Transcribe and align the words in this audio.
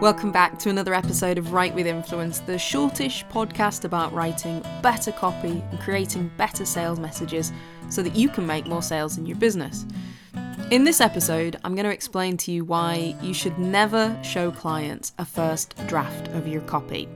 Welcome 0.00 0.32
back 0.32 0.58
to 0.60 0.70
another 0.70 0.94
episode 0.94 1.36
of 1.36 1.52
Write 1.52 1.74
with 1.74 1.86
Influence, 1.86 2.38
the 2.38 2.58
shortish 2.58 3.22
podcast 3.26 3.84
about 3.84 4.14
writing 4.14 4.64
better 4.80 5.12
copy 5.12 5.62
and 5.70 5.78
creating 5.78 6.30
better 6.38 6.64
sales 6.64 6.98
messages 6.98 7.52
so 7.90 8.02
that 8.02 8.16
you 8.16 8.30
can 8.30 8.46
make 8.46 8.66
more 8.66 8.80
sales 8.80 9.18
in 9.18 9.26
your 9.26 9.36
business. 9.36 9.84
In 10.70 10.84
this 10.84 11.02
episode, 11.02 11.58
I'm 11.64 11.74
going 11.74 11.84
to 11.84 11.92
explain 11.92 12.38
to 12.38 12.50
you 12.50 12.64
why 12.64 13.14
you 13.20 13.34
should 13.34 13.58
never 13.58 14.18
show 14.24 14.50
clients 14.50 15.12
a 15.18 15.26
first 15.26 15.76
draft 15.86 16.28
of 16.28 16.48
your 16.48 16.62
copy. 16.62 17.06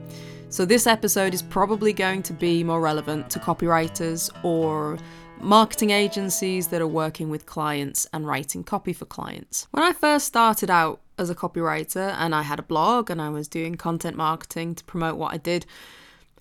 So, 0.49 0.63
this 0.63 0.85
episode 0.85 1.33
is 1.33 1.41
probably 1.41 1.91
going 1.91 2.21
to 2.21 2.33
be 2.33 2.63
more 2.63 2.81
relevant 2.81 3.31
to 3.31 3.39
copywriters 3.39 4.29
or 4.43 4.99
marketing 5.41 5.89
agencies 5.89 6.67
that 6.67 6.83
are 6.83 6.87
working 6.87 7.29
with 7.29 7.47
clients 7.47 8.05
and 8.13 8.27
writing 8.27 8.63
copy 8.63 8.93
for 8.93 9.05
clients. 9.05 9.67
When 9.71 9.83
I 9.83 9.91
first 9.91 10.27
started 10.27 10.69
out 10.69 11.01
as 11.17 11.29
a 11.29 11.35
copywriter 11.35 12.13
and 12.17 12.35
I 12.35 12.41
had 12.41 12.59
a 12.59 12.63
blog 12.63 13.09
and 13.09 13.21
I 13.21 13.29
was 13.29 13.47
doing 13.47 13.75
content 13.75 14.17
marketing 14.17 14.75
to 14.75 14.83
promote 14.83 15.17
what 15.17 15.33
I 15.33 15.37
did, 15.37 15.65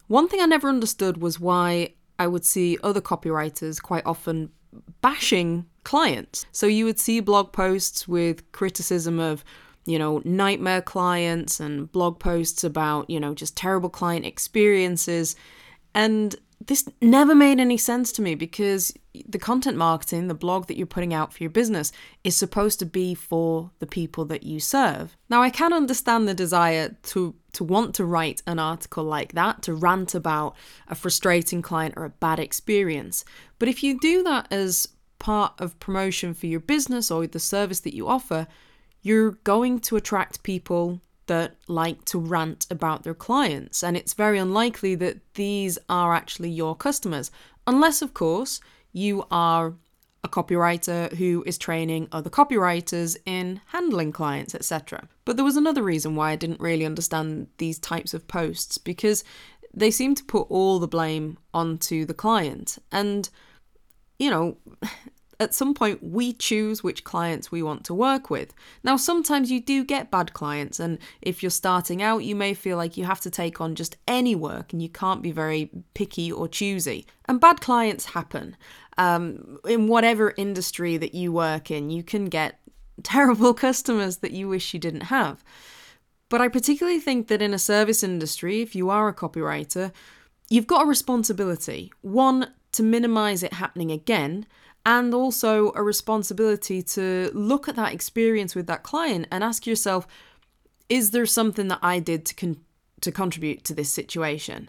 one 0.06 0.28
thing 0.28 0.40
I 0.40 0.46
never 0.46 0.68
understood 0.68 1.18
was 1.18 1.40
why 1.40 1.94
I 2.18 2.26
would 2.26 2.44
see 2.44 2.78
other 2.82 3.00
copywriters 3.00 3.80
quite 3.82 4.04
often 4.06 4.50
bashing 5.00 5.66
clients. 5.84 6.46
So 6.52 6.66
you 6.66 6.84
would 6.84 6.98
see 6.98 7.20
blog 7.20 7.52
posts 7.52 8.06
with 8.08 8.50
criticism 8.52 9.18
of 9.18 9.44
you 9.86 9.98
know, 9.98 10.22
nightmare 10.24 10.82
clients 10.82 11.60
and 11.60 11.90
blog 11.92 12.18
posts 12.18 12.64
about, 12.64 13.08
you 13.10 13.20
know, 13.20 13.34
just 13.34 13.56
terrible 13.56 13.90
client 13.90 14.24
experiences. 14.24 15.36
And 15.94 16.34
this 16.66 16.88
never 17.02 17.34
made 17.34 17.60
any 17.60 17.76
sense 17.76 18.10
to 18.12 18.22
me 18.22 18.34
because 18.34 18.94
the 19.28 19.38
content 19.38 19.76
marketing, 19.76 20.28
the 20.28 20.34
blog 20.34 20.66
that 20.66 20.76
you're 20.76 20.86
putting 20.86 21.14
out 21.14 21.32
for 21.32 21.42
your 21.42 21.50
business, 21.50 21.92
is 22.24 22.36
supposed 22.36 22.78
to 22.80 22.86
be 22.86 23.14
for 23.14 23.70
the 23.78 23.86
people 23.86 24.24
that 24.26 24.42
you 24.42 24.60
serve. 24.60 25.16
Now, 25.28 25.42
I 25.42 25.50
can 25.50 25.72
understand 25.72 26.26
the 26.26 26.34
desire 26.34 26.96
to 27.04 27.34
to 27.52 27.62
want 27.62 27.94
to 27.94 28.04
write 28.04 28.42
an 28.48 28.58
article 28.58 29.04
like 29.04 29.32
that, 29.32 29.62
to 29.62 29.74
rant 29.74 30.14
about 30.14 30.56
a 30.88 30.94
frustrating 30.96 31.62
client 31.62 31.94
or 31.96 32.04
a 32.04 32.10
bad 32.10 32.40
experience. 32.40 33.24
But 33.60 33.68
if 33.68 33.82
you 33.84 34.00
do 34.00 34.24
that 34.24 34.52
as 34.52 34.88
part 35.20 35.52
of 35.60 35.78
promotion 35.78 36.34
for 36.34 36.46
your 36.46 36.58
business 36.58 37.12
or 37.12 37.26
the 37.26 37.38
service 37.38 37.80
that 37.80 37.94
you 37.94 38.08
offer, 38.08 38.48
you're 39.02 39.38
going 39.44 39.78
to 39.78 39.96
attract 39.96 40.42
people 40.42 41.00
that 41.26 41.54
like 41.68 42.04
to 42.06 42.18
rant 42.18 42.66
about 42.70 43.02
their 43.02 43.14
clients, 43.14 43.82
and 43.82 43.96
it's 43.96 44.14
very 44.14 44.38
unlikely 44.38 44.94
that 44.96 45.18
these 45.34 45.78
are 45.88 46.12
actually 46.12 46.50
your 46.50 46.74
customers, 46.74 47.30
unless, 47.66 48.02
of 48.02 48.12
course, 48.12 48.60
you 48.94 49.26
are 49.30 49.74
a 50.24 50.28
copywriter 50.28 51.12
who 51.12 51.44
is 51.46 51.58
training 51.58 52.08
other 52.10 52.30
copywriters 52.30 53.16
in 53.26 53.60
handling 53.66 54.10
clients, 54.10 54.54
etc. 54.54 55.06
But 55.26 55.36
there 55.36 55.44
was 55.44 55.58
another 55.58 55.82
reason 55.82 56.16
why 56.16 56.30
I 56.30 56.36
didn't 56.36 56.60
really 56.60 56.86
understand 56.86 57.48
these 57.58 57.78
types 57.78 58.14
of 58.14 58.26
posts 58.26 58.78
because 58.78 59.22
they 59.74 59.90
seem 59.90 60.14
to 60.14 60.24
put 60.24 60.46
all 60.48 60.78
the 60.78 60.88
blame 60.88 61.36
onto 61.52 62.06
the 62.06 62.14
client. 62.14 62.78
And, 62.90 63.28
you 64.18 64.30
know, 64.30 64.56
at 65.40 65.54
some 65.54 65.74
point 65.74 66.02
we 66.02 66.32
choose 66.32 66.82
which 66.82 67.04
clients 67.04 67.50
we 67.50 67.62
want 67.62 67.84
to 67.84 67.94
work 67.94 68.30
with. 68.30 68.54
Now, 68.82 68.96
sometimes 68.96 69.50
you 69.50 69.60
do 69.60 69.84
get 69.84 70.10
bad 70.10 70.32
clients, 70.32 70.78
and 70.80 70.98
if 71.20 71.42
you're 71.42 71.50
starting 71.50 72.02
out, 72.02 72.24
you 72.24 72.34
may 72.34 72.54
feel 72.54 72.76
like 72.76 72.96
you 72.96 73.04
have 73.04 73.20
to 73.22 73.30
take 73.30 73.60
on 73.60 73.74
just 73.74 73.96
any 74.06 74.34
work 74.34 74.72
and 74.72 74.82
you 74.82 74.88
can't 74.88 75.22
be 75.22 75.32
very 75.32 75.70
picky 75.94 76.30
or 76.30 76.48
choosy. 76.48 77.06
And 77.26 77.40
bad 77.40 77.60
clients 77.60 78.06
happen. 78.06 78.56
Um, 78.96 79.58
in 79.66 79.88
whatever 79.88 80.34
industry 80.36 80.96
that 80.96 81.14
you 81.14 81.32
work 81.32 81.70
in, 81.70 81.90
you 81.90 82.02
can 82.02 82.26
get 82.26 82.60
terrible 83.02 83.54
customers 83.54 84.18
that 84.18 84.32
you 84.32 84.48
wish 84.48 84.72
you 84.72 84.80
didn't 84.80 85.02
have. 85.02 85.42
But 86.28 86.40
I 86.40 86.48
particularly 86.48 87.00
think 87.00 87.28
that 87.28 87.42
in 87.42 87.54
a 87.54 87.58
service 87.58 88.02
industry, 88.02 88.62
if 88.62 88.74
you 88.74 88.90
are 88.90 89.08
a 89.08 89.14
copywriter, 89.14 89.92
you've 90.48 90.66
got 90.66 90.84
a 90.84 90.88
responsibility. 90.88 91.92
One, 92.02 92.52
to 92.72 92.82
minimize 92.82 93.42
it 93.42 93.54
happening 93.54 93.92
again 93.92 94.46
and 94.86 95.14
also 95.14 95.72
a 95.74 95.82
responsibility 95.82 96.82
to 96.82 97.30
look 97.32 97.68
at 97.68 97.76
that 97.76 97.92
experience 97.92 98.54
with 98.54 98.66
that 98.66 98.82
client 98.82 99.26
and 99.30 99.42
ask 99.42 99.66
yourself 99.66 100.06
is 100.88 101.12
there 101.12 101.24
something 101.24 101.68
that 101.68 101.78
I 101.82 101.98
did 101.98 102.26
to 102.26 102.34
con- 102.34 102.60
to 103.00 103.10
contribute 103.10 103.64
to 103.64 103.74
this 103.74 103.92
situation 103.92 104.68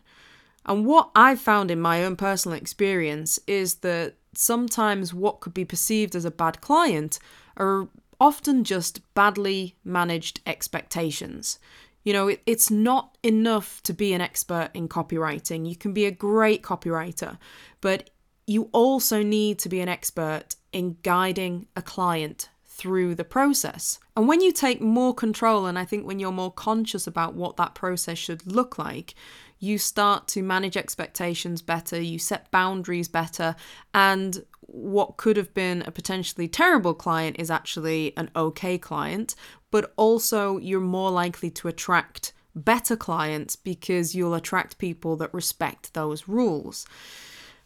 and 0.65 0.85
what 0.85 1.11
I've 1.15 1.39
found 1.39 1.71
in 1.71 1.79
my 1.79 2.03
own 2.03 2.15
personal 2.15 2.57
experience 2.57 3.39
is 3.47 3.75
that 3.75 4.15
sometimes 4.33 5.13
what 5.13 5.39
could 5.39 5.53
be 5.53 5.65
perceived 5.65 6.15
as 6.15 6.25
a 6.25 6.31
bad 6.31 6.61
client 6.61 7.19
are 7.57 7.87
often 8.19 8.63
just 8.63 9.01
badly 9.13 9.75
managed 9.83 10.41
expectations. 10.45 11.59
You 12.03 12.13
know, 12.13 12.27
it, 12.29 12.41
it's 12.45 12.69
not 12.69 13.17
enough 13.23 13.81
to 13.83 13.93
be 13.93 14.13
an 14.13 14.21
expert 14.21 14.69
in 14.73 14.87
copywriting. 14.87 15.67
You 15.67 15.75
can 15.75 15.93
be 15.93 16.05
a 16.05 16.11
great 16.11 16.61
copywriter, 16.61 17.37
but 17.81 18.09
you 18.47 18.69
also 18.71 19.23
need 19.23 19.59
to 19.59 19.69
be 19.69 19.81
an 19.81 19.89
expert 19.89 20.55
in 20.71 20.97
guiding 21.03 21.67
a 21.75 21.81
client 21.81 22.49
through 22.65 23.15
the 23.15 23.23
process. 23.23 23.99
And 24.15 24.27
when 24.27 24.41
you 24.41 24.51
take 24.51 24.81
more 24.81 25.13
control, 25.13 25.65
and 25.65 25.79
I 25.79 25.85
think 25.85 26.05
when 26.05 26.19
you're 26.19 26.31
more 26.31 26.51
conscious 26.51 27.07
about 27.07 27.33
what 27.33 27.57
that 27.57 27.73
process 27.73 28.17
should 28.17 28.45
look 28.45 28.77
like, 28.77 29.15
you 29.59 29.77
start 29.77 30.27
to 30.29 30.43
manage 30.43 30.77
expectations 30.77 31.61
better, 31.61 31.99
you 32.01 32.19
set 32.19 32.51
boundaries 32.51 33.07
better, 33.07 33.55
and 33.93 34.43
what 34.61 35.17
could 35.17 35.37
have 35.37 35.53
been 35.53 35.83
a 35.85 35.91
potentially 35.91 36.47
terrible 36.47 36.93
client 36.93 37.35
is 37.39 37.51
actually 37.51 38.13
an 38.17 38.29
okay 38.35 38.77
client, 38.77 39.35
but 39.71 39.93
also 39.95 40.57
you're 40.57 40.79
more 40.79 41.11
likely 41.11 41.49
to 41.51 41.67
attract 41.67 42.33
better 42.55 42.95
clients 42.95 43.55
because 43.55 44.15
you'll 44.15 44.33
attract 44.33 44.77
people 44.77 45.15
that 45.17 45.33
respect 45.33 45.93
those 45.93 46.27
rules. 46.27 46.85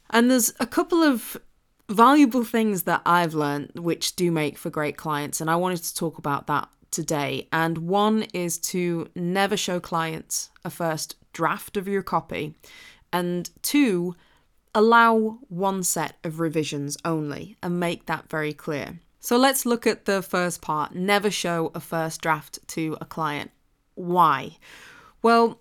And 0.09 0.29
there's 0.29 0.53
a 0.59 0.65
couple 0.65 1.03
of 1.03 1.37
valuable 1.89 2.43
things 2.43 2.83
that 2.83 3.01
I've 3.05 3.33
learned 3.33 3.71
which 3.75 4.15
do 4.15 4.31
make 4.31 4.57
for 4.57 4.69
great 4.69 4.97
clients, 4.97 5.41
and 5.41 5.49
I 5.49 5.55
wanted 5.55 5.83
to 5.83 5.95
talk 5.95 6.17
about 6.17 6.47
that 6.47 6.67
today. 6.91 7.47
And 7.51 7.77
one 7.79 8.23
is 8.33 8.57
to 8.59 9.09
never 9.15 9.55
show 9.55 9.79
clients 9.79 10.49
a 10.65 10.69
first 10.69 11.15
draft 11.33 11.77
of 11.77 11.87
your 11.87 12.03
copy, 12.03 12.55
and 13.11 13.49
two, 13.61 14.15
allow 14.75 15.39
one 15.49 15.83
set 15.83 16.17
of 16.23 16.39
revisions 16.39 16.97
only 17.03 17.57
and 17.63 17.79
make 17.79 18.05
that 18.05 18.29
very 18.29 18.53
clear. 18.53 18.99
So 19.19 19.37
let's 19.37 19.65
look 19.65 19.85
at 19.85 20.05
the 20.05 20.21
first 20.21 20.61
part 20.61 20.95
never 20.95 21.29
show 21.29 21.71
a 21.75 21.79
first 21.79 22.21
draft 22.21 22.59
to 22.69 22.97
a 23.01 23.05
client. 23.05 23.51
Why? 23.95 24.57
Well, 25.21 25.59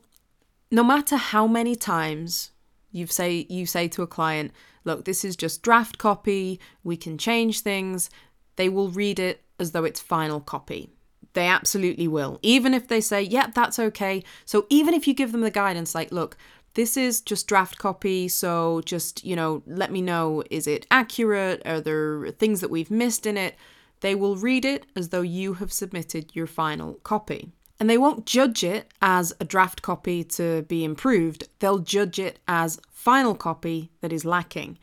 no 0.70 0.84
matter 0.84 1.16
how 1.16 1.46
many 1.46 1.74
times 1.74 2.52
you 2.92 3.06
say 3.06 3.46
you 3.48 3.66
say 3.66 3.88
to 3.88 4.02
a 4.02 4.06
client, 4.06 4.52
look, 4.84 5.04
this 5.04 5.24
is 5.24 5.36
just 5.36 5.62
draft 5.62 5.98
copy, 5.98 6.60
we 6.84 6.96
can 6.96 7.18
change 7.18 7.60
things. 7.60 8.10
They 8.56 8.68
will 8.68 8.90
read 8.90 9.18
it 9.18 9.42
as 9.58 9.72
though 9.72 9.84
it's 9.84 10.00
final 10.00 10.40
copy. 10.40 10.90
They 11.34 11.46
absolutely 11.46 12.08
will. 12.08 12.38
Even 12.42 12.74
if 12.74 12.88
they 12.88 13.00
say, 13.00 13.22
yep, 13.22 13.54
that's 13.54 13.78
okay. 13.78 14.24
So 14.44 14.66
even 14.70 14.94
if 14.94 15.06
you 15.06 15.14
give 15.14 15.32
them 15.32 15.42
the 15.42 15.50
guidance 15.50 15.94
like, 15.94 16.10
look, 16.10 16.36
this 16.74 16.96
is 16.96 17.20
just 17.20 17.48
draft 17.48 17.78
copy, 17.78 18.28
so 18.28 18.82
just, 18.84 19.24
you 19.24 19.34
know, 19.34 19.62
let 19.66 19.90
me 19.90 20.00
know 20.00 20.44
is 20.50 20.66
it 20.66 20.86
accurate? 20.90 21.62
Are 21.64 21.80
there 21.80 22.30
things 22.32 22.60
that 22.60 22.70
we've 22.70 22.90
missed 22.90 23.26
in 23.26 23.36
it? 23.36 23.56
They 24.00 24.14
will 24.14 24.36
read 24.36 24.64
it 24.64 24.86
as 24.94 25.08
though 25.08 25.22
you 25.22 25.54
have 25.54 25.72
submitted 25.72 26.34
your 26.34 26.46
final 26.46 26.94
copy. 27.02 27.50
And 27.80 27.88
they 27.88 27.98
won't 27.98 28.26
judge 28.26 28.64
it 28.64 28.92
as 29.00 29.32
a 29.40 29.44
draft 29.44 29.82
copy 29.82 30.24
to 30.24 30.62
be 30.62 30.84
improved, 30.84 31.48
they'll 31.58 31.78
judge 31.78 32.18
it 32.18 32.38
as 32.48 32.80
final 32.90 33.34
copy 33.34 33.90
that 34.00 34.12
is 34.12 34.24
lacking. 34.24 34.78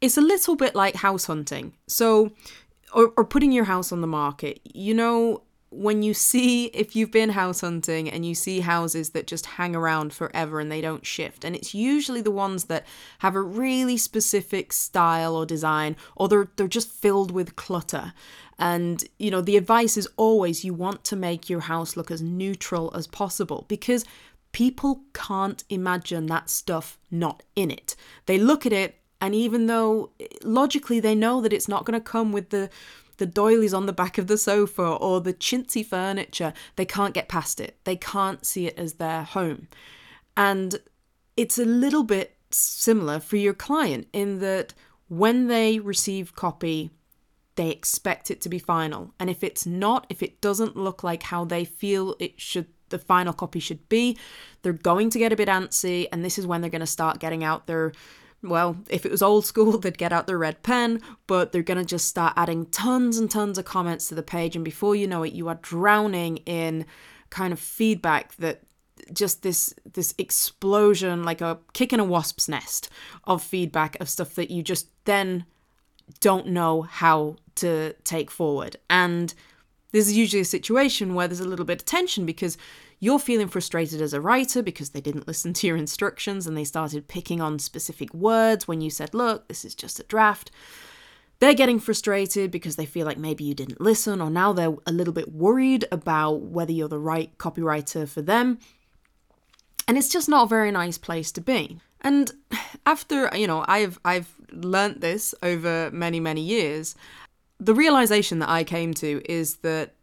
It's 0.00 0.16
a 0.16 0.22
little 0.22 0.54
bit 0.54 0.74
like 0.74 0.96
house 0.96 1.26
hunting. 1.26 1.74
So, 1.88 2.32
or, 2.92 3.12
or 3.16 3.24
putting 3.24 3.52
your 3.52 3.64
house 3.64 3.90
on 3.90 4.00
the 4.00 4.06
market. 4.06 4.60
You 4.64 4.94
know, 4.94 5.42
when 5.70 6.02
you 6.02 6.14
see 6.14 6.66
if 6.66 6.96
you've 6.96 7.10
been 7.10 7.30
house 7.30 7.60
hunting 7.60 8.10
and 8.10 8.24
you 8.24 8.34
see 8.34 8.60
houses 8.60 9.10
that 9.10 9.26
just 9.26 9.44
hang 9.46 9.76
around 9.76 10.12
forever 10.12 10.60
and 10.60 10.72
they 10.72 10.80
don't 10.80 11.04
shift 11.04 11.44
and 11.44 11.54
it's 11.54 11.74
usually 11.74 12.22
the 12.22 12.30
ones 12.30 12.64
that 12.64 12.86
have 13.18 13.34
a 13.34 13.42
really 13.42 13.96
specific 13.96 14.72
style 14.72 15.36
or 15.36 15.44
design 15.44 15.94
or 16.16 16.28
they're 16.28 16.48
they're 16.56 16.68
just 16.68 16.90
filled 16.90 17.30
with 17.30 17.56
clutter. 17.56 18.12
And 18.58 19.04
you 19.18 19.30
know 19.30 19.42
the 19.42 19.56
advice 19.56 19.96
is 19.96 20.08
always 20.16 20.64
you 20.64 20.72
want 20.72 21.04
to 21.04 21.16
make 21.16 21.50
your 21.50 21.60
house 21.60 21.96
look 21.96 22.10
as 22.10 22.22
neutral 22.22 22.90
as 22.94 23.06
possible 23.06 23.66
because 23.68 24.04
people 24.52 25.02
can't 25.12 25.64
imagine 25.68 26.26
that 26.26 26.48
stuff 26.48 26.98
not 27.10 27.42
in 27.54 27.70
it. 27.70 27.94
They 28.24 28.38
look 28.38 28.64
at 28.64 28.72
it 28.72 28.96
and 29.20 29.34
even 29.34 29.66
though 29.66 30.12
logically 30.42 30.98
they 31.00 31.14
know 31.14 31.40
that 31.42 31.52
it's 31.52 31.68
not 31.68 31.84
going 31.84 31.98
to 31.98 32.04
come 32.04 32.32
with 32.32 32.50
the 32.50 32.70
the 33.18 33.26
doilies 33.26 33.74
on 33.74 33.86
the 33.86 33.92
back 33.92 34.18
of 34.18 34.26
the 34.26 34.38
sofa 34.38 34.82
or 34.82 35.20
the 35.20 35.34
chintzy 35.34 35.84
furniture, 35.84 36.52
they 36.76 36.84
can't 36.84 37.14
get 37.14 37.28
past 37.28 37.60
it. 37.60 37.76
They 37.84 37.96
can't 37.96 38.44
see 38.44 38.66
it 38.66 38.78
as 38.78 38.94
their 38.94 39.22
home. 39.22 39.68
And 40.36 40.76
it's 41.36 41.58
a 41.58 41.64
little 41.64 42.04
bit 42.04 42.36
similar 42.50 43.20
for 43.20 43.36
your 43.36 43.54
client 43.54 44.08
in 44.12 44.38
that 44.40 44.74
when 45.08 45.48
they 45.48 45.78
receive 45.78 46.34
copy, 46.34 46.90
they 47.56 47.70
expect 47.70 48.30
it 48.30 48.40
to 48.42 48.48
be 48.48 48.58
final. 48.58 49.12
And 49.18 49.28
if 49.28 49.42
it's 49.42 49.66
not, 49.66 50.06
if 50.08 50.22
it 50.22 50.40
doesn't 50.40 50.76
look 50.76 51.02
like 51.02 51.24
how 51.24 51.44
they 51.44 51.64
feel 51.64 52.16
it 52.18 52.40
should 52.40 52.66
the 52.90 52.98
final 52.98 53.32
copy 53.32 53.60
should 53.60 53.88
be. 53.88 54.16
They're 54.62 54.72
going 54.72 55.10
to 55.10 55.18
get 55.18 55.32
a 55.32 55.36
bit 55.36 55.48
antsy, 55.48 56.06
and 56.12 56.24
this 56.24 56.38
is 56.38 56.46
when 56.46 56.60
they're 56.60 56.70
going 56.70 56.80
to 56.80 56.86
start 56.86 57.18
getting 57.18 57.44
out 57.44 57.66
their 57.66 57.92
well, 58.42 58.76
if 58.88 59.04
it 59.04 59.10
was 59.10 59.22
old 59.22 59.44
school, 59.44 59.78
they'd 59.78 59.98
get 59.98 60.12
out 60.12 60.26
their 60.26 60.38
red 60.38 60.62
pen, 60.62 61.00
but 61.26 61.52
they're 61.52 61.62
going 61.62 61.78
to 61.78 61.84
just 61.84 62.08
start 62.08 62.34
adding 62.36 62.66
tons 62.66 63.18
and 63.18 63.30
tons 63.30 63.58
of 63.58 63.64
comments 63.64 64.08
to 64.08 64.14
the 64.14 64.22
page. 64.22 64.56
And 64.56 64.64
before 64.64 64.94
you 64.94 65.06
know 65.06 65.22
it, 65.22 65.32
you 65.32 65.48
are 65.48 65.58
drowning 65.62 66.38
in 66.38 66.86
kind 67.30 67.52
of 67.52 67.58
feedback 67.58 68.34
that 68.36 68.62
just 69.12 69.42
this 69.42 69.74
this 69.92 70.14
explosion 70.18 71.22
like 71.22 71.40
a 71.40 71.58
kick 71.72 71.92
in 71.92 72.00
a 72.00 72.04
wasp's 72.04 72.48
nest 72.48 72.88
of 73.24 73.42
feedback 73.42 73.96
of 74.00 74.08
stuff 74.08 74.34
that 74.34 74.50
you 74.50 74.62
just 74.62 74.88
then 75.04 75.44
don't 76.20 76.46
know 76.46 76.82
how 76.82 77.36
to 77.54 77.94
take 78.04 78.30
forward 78.30 78.76
and 78.90 79.34
this 79.92 80.06
is 80.06 80.16
usually 80.16 80.42
a 80.42 80.44
situation 80.44 81.14
where 81.14 81.28
there's 81.28 81.40
a 81.40 81.48
little 81.48 81.64
bit 81.64 81.80
of 81.80 81.86
tension 81.86 82.26
because 82.26 82.58
you're 83.00 83.18
feeling 83.18 83.48
frustrated 83.48 84.00
as 84.00 84.12
a 84.12 84.20
writer 84.20 84.62
because 84.62 84.90
they 84.90 85.00
didn't 85.00 85.28
listen 85.28 85.52
to 85.54 85.66
your 85.66 85.76
instructions 85.76 86.46
and 86.46 86.56
they 86.56 86.64
started 86.64 87.08
picking 87.08 87.40
on 87.40 87.58
specific 87.58 88.12
words 88.12 88.66
when 88.66 88.80
you 88.80 88.90
said, 88.90 89.14
look, 89.14 89.48
this 89.48 89.64
is 89.64 89.74
just 89.74 90.00
a 90.00 90.04
draft. 90.04 90.50
They're 91.40 91.54
getting 91.54 91.78
frustrated 91.78 92.50
because 92.50 92.74
they 92.74 92.86
feel 92.86 93.06
like 93.06 93.18
maybe 93.18 93.44
you 93.44 93.54
didn't 93.54 93.80
listen, 93.80 94.20
or 94.20 94.28
now 94.28 94.52
they're 94.52 94.74
a 94.86 94.92
little 94.92 95.14
bit 95.14 95.32
worried 95.32 95.84
about 95.92 96.40
whether 96.40 96.72
you're 96.72 96.88
the 96.88 96.98
right 96.98 97.36
copywriter 97.38 98.08
for 98.08 98.22
them. 98.22 98.58
And 99.86 99.96
it's 99.96 100.08
just 100.08 100.28
not 100.28 100.44
a 100.44 100.48
very 100.48 100.72
nice 100.72 100.98
place 100.98 101.30
to 101.32 101.40
be. 101.40 101.78
And 102.00 102.32
after, 102.86 103.30
you 103.36 103.46
know, 103.46 103.64
I've 103.68 103.98
I've 104.04 104.34
learnt 104.52 105.00
this 105.00 105.34
over 105.42 105.90
many, 105.92 106.18
many 106.18 106.40
years, 106.40 106.96
the 107.60 107.74
realization 107.74 108.40
that 108.40 108.48
I 108.48 108.64
came 108.64 108.92
to 108.94 109.22
is 109.24 109.56
that 109.58 109.94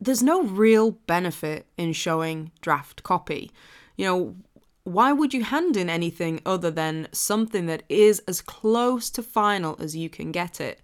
there's 0.00 0.22
no 0.22 0.42
real 0.42 0.92
benefit 0.92 1.66
in 1.76 1.92
showing 1.92 2.50
draft 2.60 3.02
copy. 3.02 3.50
You 3.96 4.06
know, 4.06 4.36
why 4.84 5.12
would 5.12 5.34
you 5.34 5.44
hand 5.44 5.76
in 5.76 5.90
anything 5.90 6.40
other 6.46 6.70
than 6.70 7.08
something 7.12 7.66
that 7.66 7.82
is 7.88 8.20
as 8.20 8.40
close 8.40 9.10
to 9.10 9.22
final 9.22 9.76
as 9.80 9.96
you 9.96 10.08
can 10.08 10.32
get 10.32 10.60
it? 10.60 10.80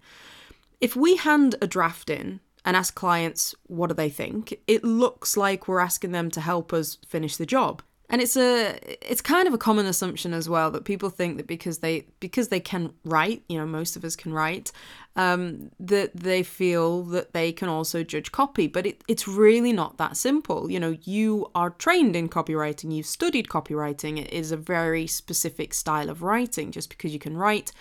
If 0.79 0.95
we 0.95 1.15
hand 1.15 1.55
a 1.61 1.67
draft 1.67 2.09
in 2.09 2.39
and 2.63 2.75
ask 2.75 2.93
clients 2.93 3.55
what 3.67 3.87
do 3.87 3.93
they 3.93 4.09
think, 4.09 4.59
it 4.67 4.83
looks 4.83 5.37
like 5.37 5.67
we're 5.67 5.79
asking 5.79 6.11
them 6.11 6.29
to 6.31 6.41
help 6.41 6.73
us 6.73 6.97
finish 7.07 7.37
the 7.37 7.45
job 7.45 7.81
and 8.09 8.21
it's 8.21 8.37
a 8.37 8.77
it's 9.01 9.21
kind 9.21 9.47
of 9.47 9.53
a 9.53 9.57
common 9.57 9.85
assumption 9.85 10.33
as 10.33 10.47
well 10.47 10.69
that 10.71 10.85
people 10.85 11.09
think 11.09 11.37
that 11.37 11.47
because 11.47 11.79
they 11.79 12.05
because 12.19 12.49
they 12.49 12.59
can 12.59 12.93
write 13.03 13.43
you 13.49 13.57
know 13.57 13.65
most 13.65 13.95
of 13.95 14.03
us 14.03 14.15
can 14.15 14.31
write 14.31 14.71
um, 15.15 15.71
that 15.79 16.15
they 16.15 16.43
feel 16.43 17.03
that 17.03 17.33
they 17.33 17.51
can 17.51 17.69
also 17.69 18.03
judge 18.03 18.31
copy. 18.31 18.67
But 18.67 18.85
it, 18.85 19.03
it's 19.07 19.27
really 19.27 19.71
not 19.71 19.97
that 19.97 20.17
simple. 20.17 20.69
You 20.69 20.79
know 20.79 20.97
you 21.03 21.49
are 21.55 21.71
trained 21.71 22.15
in 22.15 22.29
copywriting. 22.29 22.93
You've 22.95 23.05
studied 23.05 23.47
copywriting. 23.47 24.19
It 24.19 24.31
is 24.31 24.51
a 24.51 24.57
very 24.57 25.07
specific 25.07 25.73
style 25.73 26.09
of 26.09 26.21
writing. 26.21 26.71
Just 26.71 26.89
because 26.89 27.13
you 27.13 27.19
can 27.19 27.37
write 27.37 27.71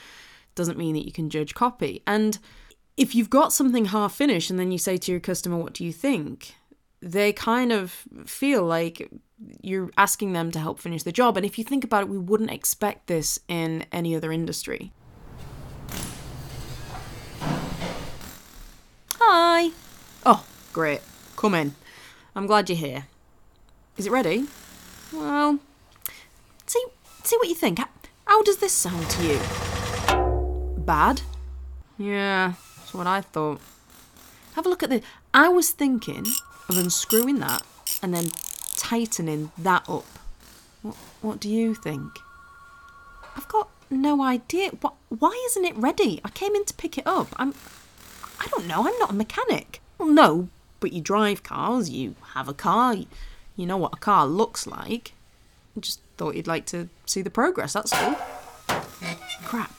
doesn't 0.55 0.79
mean 0.79 0.95
that 0.95 1.05
you 1.05 1.13
can 1.13 1.29
judge 1.29 1.55
copy. 1.55 2.03
And 2.07 2.39
if 2.97 3.15
you've 3.15 3.31
got 3.31 3.53
something 3.53 3.87
half 3.87 4.15
finished 4.15 4.51
and 4.51 4.59
then 4.59 4.71
you 4.71 4.79
say 4.79 4.97
to 4.97 5.11
your 5.11 5.21
customer 5.21 5.57
what 5.57 5.75
do 5.75 5.85
you 5.85 5.93
think? 5.93 6.55
they 7.05 7.33
kind 7.35 7.71
of 7.71 8.05
feel 8.25 8.65
like 8.65 9.11
you're 9.61 9.91
asking 9.97 10.33
them 10.33 10.51
to 10.53 10.59
help 10.59 10.79
finish 10.79 11.03
the 11.03 11.13
job. 11.13 11.37
And 11.37 11.45
if 11.45 11.59
you 11.59 11.65
think 11.65 11.85
about 11.85 12.03
it, 12.03 12.09
we 12.09 12.19
wouldn't 12.19 12.51
expect 12.51 13.07
this 13.07 13.39
in 13.49 13.85
any 13.93 14.15
other 14.15 14.33
industry. 14.33 14.93
Hi. 19.19 19.71
Oh, 20.25 20.45
great. 20.73 21.01
Come 21.37 21.55
in. 21.55 21.75
I'm 22.37 22.47
glad 22.47 22.69
you're 22.69 22.79
here. 22.79 23.07
Is 23.97 24.07
it 24.07 24.13
ready? 24.13 24.47
Well, 25.13 25.61
see, 26.67 26.85
see 27.23 27.37
what 27.37 27.49
you 27.49 27.55
think. 27.55 27.79
How 28.25 28.43
does 28.43 28.57
this 28.59 28.73
sound 28.73 29.09
to 29.11 29.27
you? 29.27 29.41
Bad? 30.79 31.23
Yeah, 31.97 32.55
that's 32.79 32.93
what 32.93 33.07
I 33.07 33.21
thought. 33.21 33.61
Have 34.55 34.67
a 34.67 34.69
look 34.69 34.83
at 34.83 34.91
this. 34.91 35.05
I 35.33 35.49
was 35.49 35.71
thinking 35.71 36.27
of 36.69 36.77
unscrewing 36.77 37.39
that 37.41 37.63
and 38.03 38.13
then 38.13 38.31
tightening 38.85 39.51
that 39.57 39.89
up. 39.89 40.05
What, 40.83 40.95
what 41.23 41.41
do 41.41 41.49
you 41.49 41.75
think? 41.75 42.19
I've 43.35 43.49
got 43.49 43.71
no 43.91 44.23
idea. 44.23 44.71
Why 45.09 45.43
isn't 45.47 45.65
it 45.65 45.77
ready? 45.77 46.21
I 46.23 46.29
came 46.29 46.55
in 46.55 46.67
to 46.67 46.75
pick 46.75 46.99
it 46.99 47.07
up. 47.07 47.29
I'm. 47.37 47.55
I 48.39 48.47
don't 48.49 48.67
know. 48.67 48.87
I'm 48.87 48.99
not 48.99 49.11
a 49.13 49.15
mechanic. 49.15 49.81
Well, 49.97 50.09
no, 50.09 50.49
but 50.81 50.93
you 50.93 51.01
drive 51.01 51.43
cars. 51.43 51.89
You 51.89 52.15
have 52.35 52.47
a 52.49 52.55
car. 52.55 52.95
You 53.57 53.67
know 53.67 53.79
what 53.79 53.95
a 53.95 53.97
car 53.97 54.27
looks 54.27 54.67
like. 54.67 55.15
I 55.77 55.81
just 55.81 56.01
thought 56.19 56.35
you'd 56.35 56.47
like 56.47 56.67
to 56.67 56.89
see 57.07 57.23
the 57.23 57.31
progress. 57.31 57.73
That's 57.73 57.93
all. 57.93 58.17
Crap. 59.45 59.73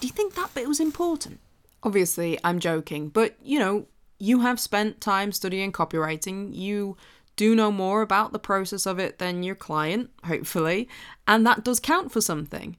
Do 0.00 0.06
you 0.06 0.12
think 0.12 0.34
that 0.34 0.54
bit 0.54 0.66
was 0.66 0.80
important? 0.80 1.38
Obviously, 1.84 2.38
I'm 2.42 2.58
joking, 2.58 3.10
but 3.10 3.36
you 3.42 3.60
know, 3.60 3.86
you 4.18 4.40
have 4.40 4.58
spent 4.58 5.00
time 5.00 5.30
studying 5.30 5.70
copywriting. 5.70 6.54
You 6.54 6.96
do 7.38 7.54
know 7.54 7.70
more 7.70 8.02
about 8.02 8.32
the 8.32 8.38
process 8.38 8.84
of 8.84 8.98
it 8.98 9.18
than 9.18 9.44
your 9.44 9.54
client, 9.54 10.10
hopefully, 10.24 10.88
and 11.26 11.46
that 11.46 11.64
does 11.64 11.78
count 11.78 12.10
for 12.10 12.20
something. 12.20 12.76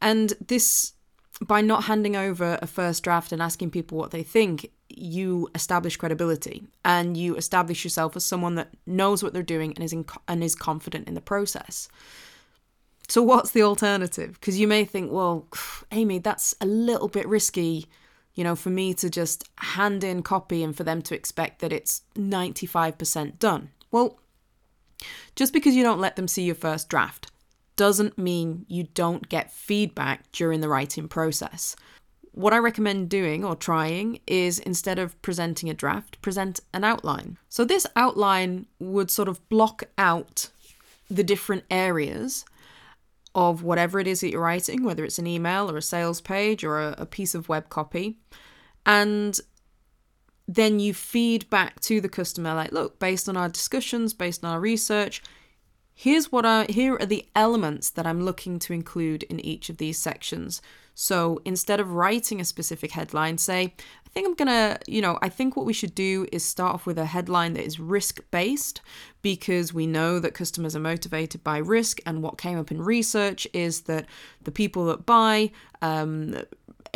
And 0.00 0.32
this, 0.40 0.92
by 1.40 1.60
not 1.60 1.84
handing 1.84 2.14
over 2.14 2.58
a 2.62 2.68
first 2.68 3.02
draft 3.02 3.32
and 3.32 3.42
asking 3.42 3.72
people 3.72 3.98
what 3.98 4.12
they 4.12 4.22
think, 4.22 4.70
you 4.88 5.48
establish 5.56 5.96
credibility 5.96 6.64
and 6.84 7.16
you 7.16 7.34
establish 7.34 7.82
yourself 7.82 8.14
as 8.14 8.24
someone 8.24 8.54
that 8.54 8.70
knows 8.86 9.22
what 9.22 9.32
they're 9.32 9.42
doing 9.42 9.72
and 9.74 9.84
is 9.84 9.92
in, 9.92 10.06
and 10.28 10.44
is 10.44 10.54
confident 10.54 11.08
in 11.08 11.14
the 11.14 11.20
process. 11.20 11.88
So 13.08 13.22
what's 13.22 13.50
the 13.50 13.62
alternative? 13.62 14.34
Because 14.34 14.58
you 14.58 14.68
may 14.68 14.84
think, 14.84 15.10
well, 15.10 15.48
Amy, 15.90 16.20
that's 16.20 16.54
a 16.60 16.66
little 16.66 17.08
bit 17.08 17.26
risky 17.26 17.88
you 18.36 18.44
know, 18.44 18.54
for 18.54 18.68
me 18.68 18.94
to 18.94 19.10
just 19.10 19.48
hand 19.56 20.04
in 20.04 20.22
copy 20.22 20.62
and 20.62 20.76
for 20.76 20.84
them 20.84 21.00
to 21.02 21.14
expect 21.14 21.60
that 21.60 21.72
it's 21.72 22.02
95% 22.14 23.38
done. 23.38 23.70
Well, 23.90 24.18
just 25.34 25.52
because 25.52 25.74
you 25.74 25.82
don't 25.82 26.00
let 26.00 26.16
them 26.16 26.28
see 26.28 26.44
your 26.44 26.54
first 26.54 26.88
draft 26.88 27.30
doesn't 27.76 28.16
mean 28.16 28.64
you 28.68 28.84
don't 28.94 29.28
get 29.28 29.52
feedback 29.52 30.30
during 30.32 30.60
the 30.60 30.68
writing 30.68 31.08
process. 31.08 31.76
What 32.32 32.52
I 32.52 32.58
recommend 32.58 33.08
doing 33.08 33.44
or 33.44 33.54
trying 33.54 34.20
is 34.26 34.58
instead 34.58 34.98
of 34.98 35.20
presenting 35.22 35.70
a 35.70 35.74
draft, 35.74 36.20
present 36.20 36.60
an 36.74 36.84
outline. 36.84 37.38
So, 37.48 37.64
this 37.64 37.86
outline 37.96 38.66
would 38.78 39.10
sort 39.10 39.28
of 39.28 39.46
block 39.48 39.84
out 39.96 40.50
the 41.10 41.24
different 41.24 41.64
areas 41.70 42.44
of 43.34 43.62
whatever 43.62 44.00
it 44.00 44.06
is 44.06 44.20
that 44.20 44.30
you're 44.30 44.40
writing, 44.40 44.82
whether 44.82 45.04
it's 45.04 45.18
an 45.18 45.26
email 45.26 45.70
or 45.70 45.76
a 45.76 45.82
sales 45.82 46.20
page 46.20 46.64
or 46.64 46.80
a, 46.80 46.94
a 46.98 47.06
piece 47.06 47.34
of 47.34 47.48
web 47.48 47.68
copy. 47.68 48.18
And 48.84 49.38
then 50.48 50.78
you 50.78 50.94
feed 50.94 51.48
back 51.50 51.80
to 51.80 52.00
the 52.00 52.08
customer 52.08 52.54
like, 52.54 52.72
look, 52.72 52.98
based 52.98 53.28
on 53.28 53.36
our 53.36 53.48
discussions, 53.48 54.14
based 54.14 54.44
on 54.44 54.52
our 54.52 54.60
research, 54.60 55.22
here's 55.94 56.30
what 56.30 56.46
I 56.46 56.66
here 56.68 56.96
are 57.00 57.06
the 57.06 57.26
elements 57.34 57.90
that 57.90 58.06
I'm 58.06 58.22
looking 58.22 58.58
to 58.60 58.72
include 58.72 59.24
in 59.24 59.40
each 59.40 59.68
of 59.68 59.78
these 59.78 59.98
sections. 59.98 60.62
So 60.94 61.40
instead 61.44 61.80
of 61.80 61.92
writing 61.92 62.40
a 62.40 62.44
specific 62.44 62.92
headline, 62.92 63.38
say, 63.38 63.74
I 64.06 64.08
think 64.10 64.26
I'm 64.26 64.34
gonna, 64.34 64.78
you 64.86 65.02
know, 65.02 65.18
I 65.20 65.28
think 65.28 65.56
what 65.56 65.66
we 65.66 65.74
should 65.74 65.94
do 65.94 66.26
is 66.32 66.42
start 66.42 66.74
off 66.74 66.86
with 66.86 66.96
a 66.96 67.04
headline 67.04 67.52
that 67.54 67.64
is 67.64 67.78
risk 67.80 68.20
based 68.30 68.80
because 69.20 69.74
we 69.74 69.86
know 69.86 70.18
that 70.20 70.32
customers 70.32 70.74
are 70.74 70.80
motivated 70.80 71.44
by 71.44 71.58
risk. 71.58 72.00
And 72.06 72.22
what 72.22 72.38
came 72.38 72.58
up 72.58 72.70
in 72.70 72.80
research 72.80 73.46
is 73.52 73.82
that 73.82 74.06
the 74.44 74.50
people 74.50 74.86
that 74.86 75.04
buy, 75.04 75.50
um, 75.82 76.36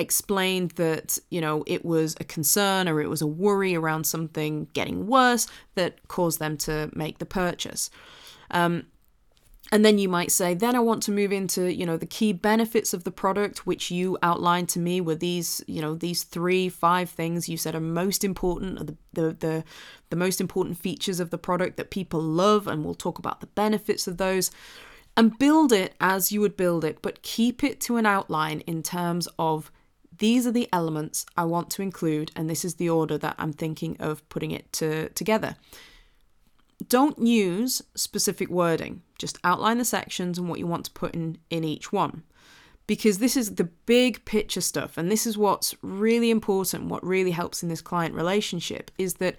explained 0.00 0.72
that 0.72 1.18
you 1.30 1.40
know 1.40 1.62
it 1.66 1.84
was 1.84 2.16
a 2.20 2.24
concern 2.24 2.88
or 2.88 3.00
it 3.00 3.08
was 3.08 3.22
a 3.22 3.26
worry 3.26 3.74
around 3.74 4.04
something 4.04 4.66
getting 4.72 5.06
worse 5.06 5.46
that 5.74 6.08
caused 6.08 6.38
them 6.38 6.56
to 6.56 6.90
make 6.94 7.18
the 7.18 7.26
purchase 7.26 7.90
um, 8.50 8.86
and 9.72 9.84
then 9.84 9.98
you 9.98 10.08
might 10.08 10.32
say, 10.32 10.54
then 10.54 10.74
I 10.74 10.80
want 10.80 11.02
to 11.04 11.12
move 11.12 11.32
into, 11.32 11.72
you 11.72 11.86
know, 11.86 11.96
the 11.96 12.06
key 12.06 12.32
benefits 12.32 12.92
of 12.92 13.04
the 13.04 13.12
product, 13.12 13.66
which 13.66 13.90
you 13.90 14.18
outlined 14.20 14.68
to 14.70 14.80
me 14.80 15.00
were 15.00 15.14
these, 15.14 15.62
you 15.68 15.80
know, 15.80 15.94
these 15.94 16.24
three, 16.24 16.68
five 16.68 17.08
things 17.08 17.48
you 17.48 17.56
said 17.56 17.76
are 17.76 17.80
most 17.80 18.24
important, 18.24 18.84
the, 18.84 18.96
the, 19.12 19.32
the, 19.34 19.64
the 20.10 20.16
most 20.16 20.40
important 20.40 20.76
features 20.76 21.20
of 21.20 21.30
the 21.30 21.38
product 21.38 21.76
that 21.76 21.90
people 21.90 22.20
love, 22.20 22.66
and 22.66 22.84
we'll 22.84 22.94
talk 22.94 23.20
about 23.20 23.40
the 23.40 23.46
benefits 23.46 24.08
of 24.08 24.16
those. 24.16 24.50
And 25.16 25.38
build 25.38 25.72
it 25.72 25.94
as 26.00 26.32
you 26.32 26.40
would 26.40 26.56
build 26.56 26.84
it, 26.84 27.00
but 27.00 27.22
keep 27.22 27.62
it 27.62 27.80
to 27.82 27.96
an 27.96 28.06
outline 28.06 28.60
in 28.60 28.82
terms 28.82 29.28
of 29.38 29.70
these 30.20 30.46
are 30.46 30.52
the 30.52 30.68
elements 30.72 31.26
I 31.36 31.44
want 31.44 31.70
to 31.70 31.82
include, 31.82 32.30
and 32.36 32.48
this 32.48 32.64
is 32.64 32.76
the 32.76 32.88
order 32.88 33.18
that 33.18 33.34
I'm 33.38 33.52
thinking 33.52 33.96
of 33.98 34.26
putting 34.28 34.52
it 34.52 34.72
to, 34.74 35.08
together. 35.10 35.56
Don't 36.88 37.18
use 37.18 37.82
specific 37.94 38.48
wording, 38.48 39.02
just 39.18 39.38
outline 39.44 39.78
the 39.78 39.84
sections 39.84 40.38
and 40.38 40.48
what 40.48 40.58
you 40.58 40.66
want 40.66 40.84
to 40.84 40.90
put 40.92 41.14
in, 41.14 41.38
in 41.48 41.64
each 41.64 41.90
one. 41.92 42.22
Because 42.86 43.18
this 43.18 43.36
is 43.36 43.54
the 43.54 43.64
big 43.64 44.24
picture 44.24 44.60
stuff, 44.60 44.98
and 44.98 45.10
this 45.10 45.26
is 45.26 45.38
what's 45.38 45.74
really 45.82 46.30
important, 46.30 46.90
what 46.90 47.04
really 47.04 47.30
helps 47.30 47.62
in 47.62 47.68
this 47.68 47.80
client 47.80 48.14
relationship 48.14 48.90
is 48.98 49.14
that 49.14 49.36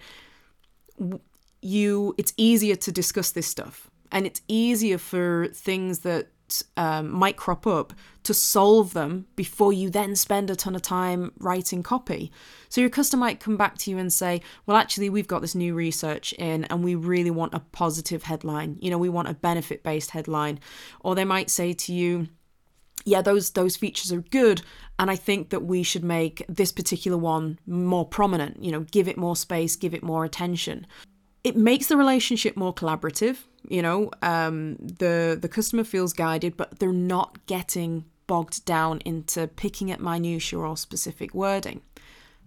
you 1.60 2.12
it's 2.18 2.34
easier 2.36 2.74
to 2.74 2.90
discuss 2.90 3.30
this 3.30 3.46
stuff 3.46 3.88
and 4.10 4.26
it's 4.26 4.42
easier 4.48 4.98
for 4.98 5.46
things 5.48 6.00
that 6.00 6.28
um, 6.76 7.10
might 7.10 7.36
crop 7.36 7.66
up 7.66 7.92
to 8.24 8.34
solve 8.34 8.92
them 8.92 9.26
before 9.36 9.72
you 9.72 9.90
then 9.90 10.14
spend 10.16 10.50
a 10.50 10.56
ton 10.56 10.74
of 10.74 10.82
time 10.82 11.32
writing 11.38 11.82
copy. 11.82 12.30
So 12.68 12.80
your 12.80 12.90
customer 12.90 13.20
might 13.20 13.40
come 13.40 13.56
back 13.56 13.78
to 13.78 13.90
you 13.90 13.98
and 13.98 14.12
say, 14.12 14.42
Well, 14.66 14.76
actually, 14.76 15.10
we've 15.10 15.28
got 15.28 15.40
this 15.40 15.54
new 15.54 15.74
research 15.74 16.32
in 16.34 16.64
and 16.64 16.84
we 16.84 16.94
really 16.94 17.30
want 17.30 17.54
a 17.54 17.60
positive 17.60 18.24
headline. 18.24 18.78
You 18.80 18.90
know, 18.90 18.98
we 18.98 19.08
want 19.08 19.28
a 19.28 19.34
benefit 19.34 19.82
based 19.82 20.10
headline. 20.10 20.60
Or 21.00 21.14
they 21.14 21.24
might 21.24 21.50
say 21.50 21.72
to 21.72 21.92
you, 21.92 22.28
yeah 23.04 23.22
those 23.22 23.50
those 23.50 23.76
features 23.76 24.12
are 24.12 24.20
good 24.20 24.62
and 24.98 25.10
i 25.10 25.16
think 25.16 25.50
that 25.50 25.64
we 25.64 25.82
should 25.82 26.04
make 26.04 26.44
this 26.48 26.70
particular 26.70 27.18
one 27.18 27.58
more 27.66 28.06
prominent 28.06 28.62
you 28.62 28.70
know 28.70 28.80
give 28.80 29.08
it 29.08 29.16
more 29.16 29.34
space 29.34 29.76
give 29.76 29.94
it 29.94 30.02
more 30.02 30.24
attention 30.24 30.86
it 31.44 31.56
makes 31.56 31.86
the 31.86 31.96
relationship 31.96 32.56
more 32.56 32.74
collaborative 32.74 33.38
you 33.68 33.82
know 33.82 34.10
um, 34.22 34.76
the 34.76 35.38
the 35.40 35.48
customer 35.48 35.84
feels 35.84 36.12
guided 36.12 36.56
but 36.56 36.78
they're 36.78 36.92
not 36.92 37.44
getting 37.46 38.04
bogged 38.26 38.64
down 38.64 39.00
into 39.04 39.46
picking 39.48 39.90
at 39.90 40.00
minutia 40.00 40.58
or 40.58 40.76
specific 40.76 41.34
wording 41.34 41.80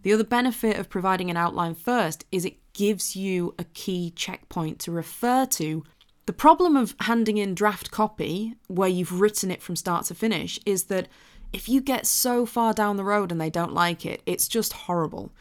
the 0.03 0.13
other 0.13 0.23
benefit 0.23 0.77
of 0.77 0.89
providing 0.89 1.29
an 1.29 1.37
outline 1.37 1.75
first 1.75 2.25
is 2.31 2.45
it 2.45 2.57
gives 2.73 3.15
you 3.15 3.53
a 3.57 3.63
key 3.63 4.11
checkpoint 4.15 4.79
to 4.79 4.91
refer 4.91 5.45
to 5.45 5.83
the 6.25 6.33
problem 6.33 6.75
of 6.75 6.95
handing 7.01 7.37
in 7.37 7.53
draft 7.53 7.91
copy 7.91 8.55
where 8.67 8.89
you've 8.89 9.19
written 9.19 9.51
it 9.51 9.61
from 9.61 9.75
start 9.75 10.05
to 10.05 10.15
finish 10.15 10.59
is 10.65 10.85
that 10.85 11.07
if 11.53 11.69
you 11.69 11.79
get 11.79 12.05
so 12.05 12.45
far 12.45 12.73
down 12.73 12.97
the 12.97 13.03
road 13.03 13.31
and 13.31 13.39
they 13.39 13.49
don't 13.49 13.73
like 13.73 14.05
it, 14.05 14.21
it's 14.25 14.47
just 14.47 14.73
horrible. 14.73 15.31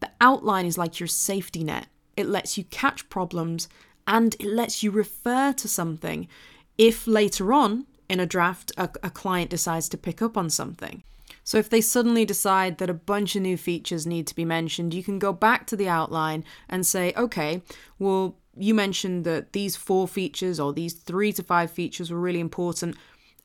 The 0.00 0.10
outline 0.18 0.64
is 0.64 0.78
like 0.78 0.98
your 0.98 1.06
safety 1.06 1.62
net. 1.64 1.86
It 2.16 2.26
lets 2.26 2.58
you 2.58 2.64
catch 2.64 3.08
problems 3.08 3.68
and 4.06 4.34
it 4.40 4.46
lets 4.46 4.82
you 4.82 4.90
refer 4.90 5.52
to 5.52 5.68
something 5.68 6.28
if 6.76 7.06
later 7.06 7.52
on 7.52 7.86
in 8.08 8.18
a 8.20 8.26
draft 8.26 8.72
a, 8.76 8.90
a, 9.02 9.10
client 9.10 9.50
decides 9.50 9.88
to 9.88 9.96
pick 9.96 10.20
up 10.20 10.36
on 10.36 10.50
something. 10.50 11.02
So 11.44 11.58
if 11.58 11.68
they 11.68 11.80
suddenly 11.80 12.24
decide 12.24 12.78
that 12.78 12.90
a 12.90 12.94
bunch 12.94 13.36
of 13.36 13.42
new 13.42 13.56
features 13.56 14.06
need 14.06 14.26
to 14.26 14.34
be 14.34 14.44
mentioned, 14.44 14.94
you 14.94 15.02
can 15.02 15.18
go 15.18 15.32
back 15.32 15.66
to 15.68 15.76
the 15.76 15.88
outline 15.88 16.44
and 16.68 16.84
say, 16.84 17.12
okay, 17.16 17.62
well, 17.98 18.36
you 18.56 18.74
mentioned 18.74 19.24
that 19.24 19.52
these 19.52 19.76
four 19.76 20.08
features 20.08 20.58
or 20.58 20.72
these 20.72 20.94
three 20.94 21.32
to 21.32 21.42
five 21.42 21.70
features 21.70 22.10
were 22.10 22.20
really 22.20 22.40
important. 22.40 22.96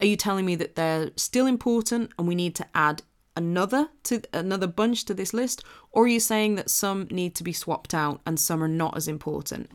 Are 0.02 0.08
you 0.08 0.16
telling 0.16 0.46
me 0.46 0.56
that 0.56 0.76
they're 0.76 1.12
still 1.16 1.46
important 1.46 2.12
and 2.18 2.28
we 2.28 2.36
need 2.36 2.56
to 2.56 2.66
add 2.74 3.04
another 3.36 3.90
to 4.04 4.22
another 4.34 4.68
bunch 4.68 5.06
to 5.06 5.14
this 5.14 5.34
list 5.34 5.64
or 5.92 6.06
are 6.06 6.08
you 6.08 6.20
saying 6.20 6.56
that 6.56 6.70
some 6.70 7.08
need 7.12 7.36
to 7.36 7.44
be 7.44 7.54
swapped 7.54 7.94
out 7.94 8.22
and 8.26 8.40
some 8.40 8.64
are 8.64 8.68
not 8.68 8.96
as 8.96 9.08
important? 9.08 9.70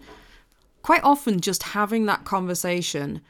Quite 0.82 1.04
often 1.04 1.40
just 1.40 1.62
having 1.62 2.06
that 2.06 2.24
conversation 2.24 3.20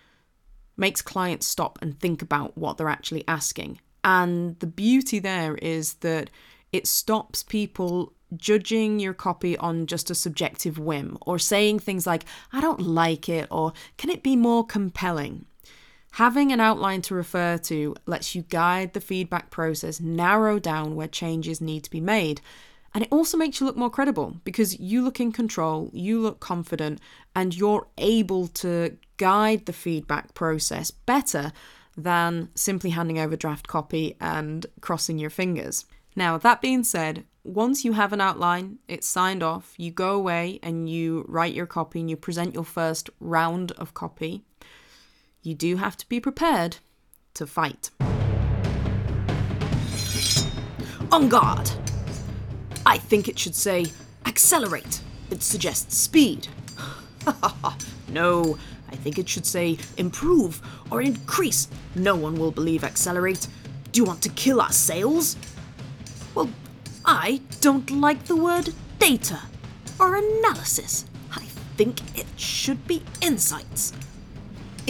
makes 0.77 1.03
clients 1.03 1.47
stop 1.47 1.79
and 1.83 1.99
think 1.99 2.23
about 2.23 2.57
what 2.57 2.77
they're 2.77 2.89
actually 2.89 3.25
asking. 3.29 3.81
And 4.03 4.59
the 4.61 4.67
beauty 4.67 5.19
there 5.19 5.57
is 5.57 5.95
that 5.95 6.31
it 6.73 6.87
stops 6.87 7.43
people 7.43 8.13
judging 8.37 9.01
your 9.01 9.13
copy 9.13 9.57
on 9.59 9.87
just 9.87 10.11
a 10.11 10.15
subjective 10.15 10.79
whim 10.79 11.19
or 11.23 11.39
saying 11.39 11.81
things 11.81 12.07
like, 12.07 12.25
I 12.53 12.61
don't 12.61 12.81
like 12.81 13.29
it 13.29 13.49
or 13.51 13.73
can 13.99 14.11
it 14.11 14.23
be 14.23 14.37
more 14.37 14.65
compelling? 14.65 15.47
Having 16.13 16.53
an 16.53 16.61
outline 16.61 17.03
to 17.03 17.15
refer 17.15 17.57
to 17.59 17.95
lets 18.07 18.35
you 18.35 18.43
guide 18.43 18.93
the 18.93 19.01
feedback 19.01 19.51
process, 19.51 20.01
narrow 20.01 20.59
down 20.59 20.97
where 20.97 21.09
changes 21.09 21.61
need 21.61 21.85
to 21.85 21.91
be 21.91 22.01
made. 22.01 22.41
And 22.93 23.05
it 23.05 23.13
also 23.13 23.37
makes 23.37 23.61
you 23.61 23.67
look 23.67 23.77
more 23.77 23.91
credible 23.91 24.37
because 24.45 24.79
you 24.81 25.03
look 25.03 25.21
in 25.21 25.31
control, 25.31 25.91
you 25.93 26.21
look 26.21 26.41
confident, 26.41 27.01
and 27.37 27.57
you're 27.57 27.87
able 27.99 28.49
to 28.49 28.97
guide 29.17 29.67
the 29.67 29.73
feedback 29.73 30.35
process 30.35 30.91
better 30.91 31.53
than 31.97 32.49
simply 32.55 32.91
handing 32.91 33.19
over 33.19 33.37
draft 33.37 33.69
copy 33.69 34.17
and 34.21 34.67
crossing 34.81 35.19
your 35.19 35.31
fingers. 35.31 35.85
Now, 36.17 36.39
that 36.39 36.61
being 36.61 36.83
said, 36.83 37.25
once 37.45 37.85
you 37.85 37.93
have 37.93 38.13
an 38.13 38.21
outline, 38.21 38.79
it's 38.89 39.07
signed 39.07 39.43
off, 39.43 39.75
you 39.77 39.93
go 39.93 40.15
away 40.15 40.59
and 40.63 40.91
you 40.91 41.25
write 41.29 41.55
your 41.55 41.67
copy 41.67 42.01
and 42.01 42.11
you 42.11 42.17
present 42.17 42.55
your 42.55 42.65
first 42.65 43.09
round 43.21 43.73
of 43.73 43.95
copy, 43.95 44.45
you 45.43 45.55
do 45.55 45.77
have 45.77 45.97
to 45.97 46.09
be 46.09 46.21
prepared 46.21 46.77
to 47.35 47.47
fight. 47.47 47.91
On 51.13 51.29
guard! 51.29 51.71
I 52.87 52.99
think 52.99 53.29
it 53.29 53.39
should 53.39 53.55
say 53.55 53.87
accelerate. 54.27 55.01
It 55.31 55.43
suggests 55.43 55.97
speed. 55.97 56.49
no, 58.09 58.59
I 58.91 58.97
think 58.97 59.19
it 59.19 59.29
should 59.29 59.47
say 59.47 59.79
improve 59.97 60.61
or 60.91 61.03
increase. 61.03 61.69
No 61.95 62.15
one 62.17 62.37
will 62.37 62.51
believe 62.51 62.85
accelerate. 62.85 63.49
Do 63.93 64.01
you 64.01 64.05
want 64.05 64.23
to 64.23 64.29
kill 64.31 64.61
our 64.61 64.73
sales? 64.73 65.37
Well, 66.35 66.51
I 67.05 67.41
don't 67.61 67.91
like 67.91 68.25
the 68.25 68.37
word 68.37 68.73
data 68.99 69.41
or 69.99 70.17
analysis. 70.17 71.07
I 71.33 71.45
think 71.77 72.01
it 72.19 72.27
should 72.37 72.87
be 72.87 73.03
insights. 73.21 73.93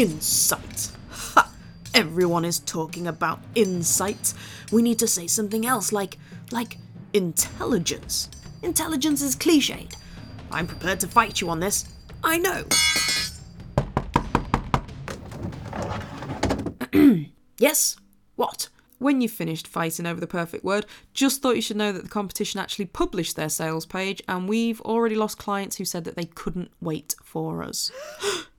Insights. 0.01 0.97
Ha! 1.11 1.53
Everyone 1.93 2.47
is 2.47 2.61
talking 2.61 3.07
about 3.07 3.39
insights. 3.55 4.35
We 4.73 4.81
need 4.81 4.99
to 5.01 5.07
say 5.07 5.27
something 5.27 5.67
else 5.67 5.93
like 5.93 6.17
like 6.51 6.79
intelligence. 7.13 8.31
Intelligence 8.63 9.21
is 9.21 9.37
cliched. 9.37 9.97
I'm 10.51 10.67
prepared 10.67 11.01
to 11.01 11.07
fight 11.07 11.43
you 11.43 11.51
on 11.51 11.61
this. 11.61 11.85
I 12.25 12.39
know. 12.39 12.65
yes? 17.59 17.99
What? 18.37 18.71
when 19.01 19.21
you've 19.23 19.31
finished 19.31 19.67
fighting 19.67 20.07
over 20.07 20.21
the 20.21 20.27
perfect 20.27 20.65
word, 20.65 20.87
just 21.13 21.43
thought 21.43 21.57
you 21.57 21.63
should 21.63 21.77
know 21.77 21.93
that 21.93 22.05
the 22.05 22.09
competition 22.09 22.59
actually 22.61 22.85
published 22.87 23.35
their 23.37 23.49
sales 23.49 23.87
page, 23.87 24.23
and 24.29 24.47
we've 24.47 24.81
already 24.83 25.15
lost 25.15 25.39
clients 25.39 25.77
who 25.77 25.87
said 25.87 26.05
that 26.05 26.17
they 26.17 26.27
couldn't 26.27 26.71
wait 26.81 27.15
for 27.23 27.63
us. 27.63 27.91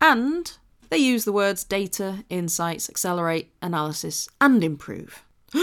and 0.00 0.56
they 0.90 0.98
use 0.98 1.24
the 1.24 1.32
words 1.32 1.64
data, 1.64 2.24
insights, 2.28 2.88
accelerate, 2.88 3.52
analysis, 3.60 4.28
and 4.40 4.62
improve. 4.62 5.24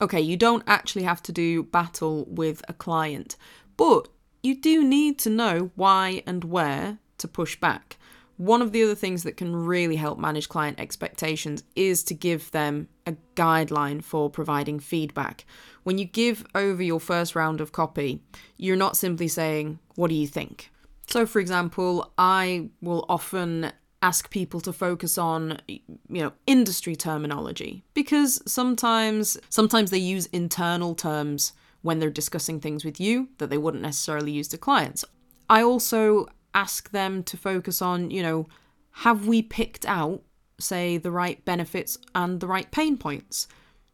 okay, 0.00 0.20
you 0.20 0.36
don't 0.36 0.64
actually 0.66 1.04
have 1.04 1.22
to 1.24 1.32
do 1.32 1.62
battle 1.62 2.26
with 2.28 2.62
a 2.68 2.72
client, 2.72 3.36
but 3.76 4.08
you 4.42 4.54
do 4.54 4.84
need 4.84 5.18
to 5.20 5.30
know 5.30 5.70
why 5.74 6.22
and 6.26 6.44
where 6.44 6.98
to 7.18 7.28
push 7.28 7.58
back. 7.58 7.96
One 8.36 8.60
of 8.60 8.72
the 8.72 8.82
other 8.82 8.94
things 8.94 9.22
that 9.22 9.38
can 9.38 9.56
really 9.56 9.96
help 9.96 10.18
manage 10.18 10.50
client 10.50 10.78
expectations 10.78 11.64
is 11.74 12.04
to 12.04 12.14
give 12.14 12.50
them 12.50 12.88
a 13.06 13.16
guideline 13.34 14.04
for 14.04 14.28
providing 14.28 14.78
feedback. 14.78 15.46
When 15.84 15.96
you 15.96 16.04
give 16.04 16.44
over 16.54 16.82
your 16.82 17.00
first 17.00 17.34
round 17.34 17.62
of 17.62 17.72
copy, 17.72 18.20
you're 18.58 18.76
not 18.76 18.96
simply 18.96 19.28
saying, 19.28 19.78
What 19.94 20.08
do 20.08 20.14
you 20.14 20.26
think? 20.26 20.70
So, 21.06 21.26
for 21.26 21.40
example, 21.40 22.12
I 22.18 22.70
will 22.80 23.04
often 23.08 23.72
ask 24.02 24.30
people 24.30 24.60
to 24.60 24.72
focus 24.72 25.16
on 25.16 25.58
you 25.66 25.80
know 26.08 26.32
industry 26.46 26.94
terminology 26.94 27.82
because 27.94 28.42
sometimes 28.46 29.38
sometimes 29.48 29.90
they 29.90 29.98
use 29.98 30.26
internal 30.26 30.94
terms 30.94 31.54
when 31.80 31.98
they're 31.98 32.10
discussing 32.10 32.60
things 32.60 32.84
with 32.84 33.00
you 33.00 33.28
that 33.38 33.48
they 33.48 33.56
wouldn't 33.56 33.82
necessarily 33.82 34.30
use 34.30 34.48
to 34.48 34.58
clients 34.58 35.02
I 35.48 35.62
also 35.62 36.26
ask 36.54 36.90
them 36.90 37.22
to 37.24 37.36
focus 37.36 37.80
on, 37.80 38.10
you 38.10 38.22
know, 38.22 38.46
have 38.90 39.26
we 39.26 39.42
picked 39.42 39.86
out, 39.86 40.22
say, 40.58 40.96
the 40.96 41.10
right 41.10 41.44
benefits 41.44 41.98
and 42.14 42.40
the 42.40 42.46
right 42.46 42.70
pain 42.70 42.96
points? 42.96 43.46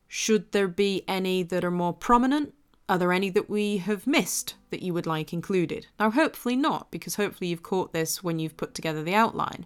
Should 0.09 0.52
there 0.52 0.69
be 0.69 1.02
any 1.09 1.42
that 1.42 1.64
are 1.64 1.71
more 1.71 1.92
prominent? 1.92 2.54
Are 2.92 2.99
there 2.99 3.14
any 3.14 3.30
that 3.30 3.49
we 3.49 3.78
have 3.78 4.06
missed 4.06 4.54
that 4.68 4.82
you 4.82 4.92
would 4.92 5.06
like 5.06 5.32
included? 5.32 5.87
Now, 5.99 6.11
hopefully 6.11 6.56
not, 6.56 6.90
because 6.90 7.14
hopefully 7.14 7.49
you've 7.49 7.62
caught 7.62 7.94
this 7.94 8.22
when 8.22 8.38
you've 8.38 8.58
put 8.58 8.75
together 8.75 9.02
the 9.02 9.14
outline. 9.14 9.64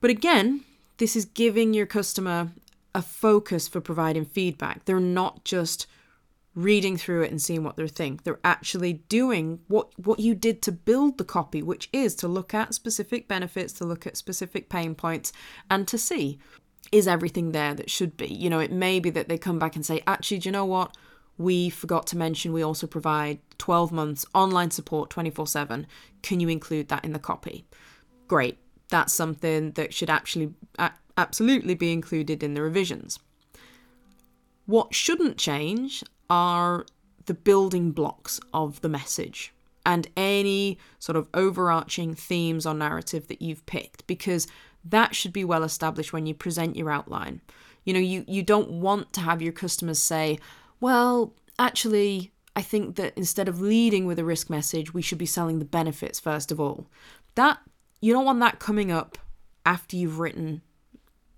But 0.00 0.10
again, 0.10 0.62
this 0.98 1.14
is 1.14 1.24
giving 1.24 1.72
your 1.72 1.86
customer 1.86 2.50
a 2.96 3.00
focus 3.00 3.68
for 3.68 3.80
providing 3.80 4.24
feedback. 4.24 4.86
They're 4.86 4.98
not 4.98 5.44
just 5.44 5.86
reading 6.56 6.96
through 6.96 7.22
it 7.22 7.30
and 7.30 7.40
seeing 7.40 7.62
what 7.62 7.76
they 7.76 7.86
think. 7.86 8.24
They're 8.24 8.40
actually 8.42 8.94
doing 9.08 9.60
what 9.68 9.96
what 9.96 10.18
you 10.18 10.34
did 10.34 10.62
to 10.62 10.72
build 10.72 11.16
the 11.16 11.24
copy, 11.24 11.62
which 11.62 11.88
is 11.92 12.16
to 12.16 12.26
look 12.26 12.52
at 12.52 12.74
specific 12.74 13.28
benefits, 13.28 13.72
to 13.74 13.84
look 13.84 14.04
at 14.04 14.16
specific 14.16 14.68
pain 14.68 14.96
points, 14.96 15.32
and 15.70 15.86
to 15.86 15.96
see 15.96 16.40
is 16.90 17.06
everything 17.06 17.52
there 17.52 17.72
that 17.74 17.88
should 17.88 18.16
be. 18.16 18.26
You 18.26 18.50
know, 18.50 18.58
it 18.58 18.72
may 18.72 18.98
be 18.98 19.10
that 19.10 19.28
they 19.28 19.38
come 19.38 19.60
back 19.60 19.76
and 19.76 19.86
say, 19.86 20.02
actually, 20.08 20.38
do 20.38 20.48
you 20.48 20.52
know 20.52 20.64
what? 20.64 20.96
We 21.40 21.70
forgot 21.70 22.06
to 22.08 22.18
mention 22.18 22.52
we 22.52 22.62
also 22.62 22.86
provide 22.86 23.38
12 23.56 23.92
months 23.92 24.26
online 24.34 24.70
support 24.70 25.08
24 25.08 25.46
7. 25.46 25.86
Can 26.22 26.38
you 26.40 26.48
include 26.48 26.88
that 26.88 27.02
in 27.04 27.14
the 27.14 27.18
copy? 27.18 27.64
Great. 28.28 28.58
That's 28.90 29.14
something 29.14 29.72
that 29.72 29.94
should 29.94 30.10
actually 30.10 30.52
absolutely 31.16 31.74
be 31.74 31.92
included 31.92 32.42
in 32.42 32.52
the 32.54 32.62
revisions. 32.62 33.18
What 34.66 34.94
shouldn't 34.94 35.38
change 35.38 36.04
are 36.28 36.84
the 37.24 37.34
building 37.34 37.92
blocks 37.92 38.38
of 38.52 38.80
the 38.82 38.88
message. 38.88 39.52
and 39.86 40.08
any 40.16 40.78
sort 40.98 41.16
of 41.16 41.26
overarching 41.32 42.14
themes 42.14 42.66
or 42.66 42.74
narrative 42.74 43.28
that 43.28 43.40
you've 43.40 43.64
picked 43.64 44.06
because 44.06 44.46
that 44.84 45.14
should 45.14 45.32
be 45.32 45.44
well 45.44 45.64
established 45.64 46.12
when 46.12 46.26
you 46.26 46.34
present 46.34 46.76
your 46.76 46.90
outline. 46.90 47.40
You 47.84 47.94
know, 47.94 48.00
you, 48.00 48.24
you 48.28 48.42
don't 48.42 48.70
want 48.70 49.12
to 49.14 49.20
have 49.20 49.40
your 49.40 49.52
customers 49.52 49.98
say, 49.98 50.38
well, 50.80 51.34
actually, 51.58 52.32
I 52.56 52.62
think 52.62 52.96
that 52.96 53.12
instead 53.16 53.48
of 53.48 53.60
leading 53.60 54.06
with 54.06 54.18
a 54.18 54.24
risk 54.24 54.50
message, 54.50 54.92
we 54.92 55.02
should 55.02 55.18
be 55.18 55.26
selling 55.26 55.58
the 55.58 55.64
benefits 55.64 56.18
first 56.18 56.50
of 56.50 56.58
all. 56.58 56.86
That 57.34 57.58
you 58.00 58.12
don't 58.12 58.24
want 58.24 58.40
that 58.40 58.58
coming 58.58 58.90
up 58.90 59.18
after 59.64 59.96
you've 59.96 60.18
written 60.18 60.62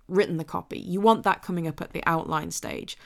written 0.07 0.37
the 0.37 0.43
copy. 0.43 0.79
You 0.79 0.99
want 1.01 1.23
that 1.23 1.41
coming 1.41 1.67
up 1.67 1.81
at 1.81 1.91
the 1.91 2.03
outline 2.05 2.51
stage. 2.51 2.97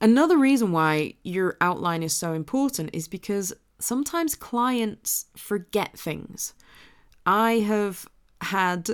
Another 0.00 0.36
reason 0.36 0.72
why 0.72 1.14
your 1.22 1.56
outline 1.60 2.02
is 2.02 2.12
so 2.12 2.34
important 2.34 2.90
is 2.92 3.08
because 3.08 3.52
sometimes 3.78 4.34
clients 4.34 5.26
forget 5.36 5.98
things. 5.98 6.52
I 7.24 7.52
have 7.60 8.06
had 8.42 8.90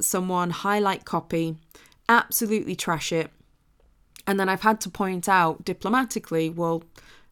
someone 0.00 0.50
highlight 0.50 1.04
copy, 1.04 1.56
absolutely 2.08 2.76
trash 2.76 3.12
it, 3.12 3.30
and 4.26 4.38
then 4.38 4.48
I've 4.48 4.62
had 4.62 4.80
to 4.82 4.90
point 4.90 5.28
out 5.28 5.64
diplomatically, 5.64 6.50
well, 6.50 6.82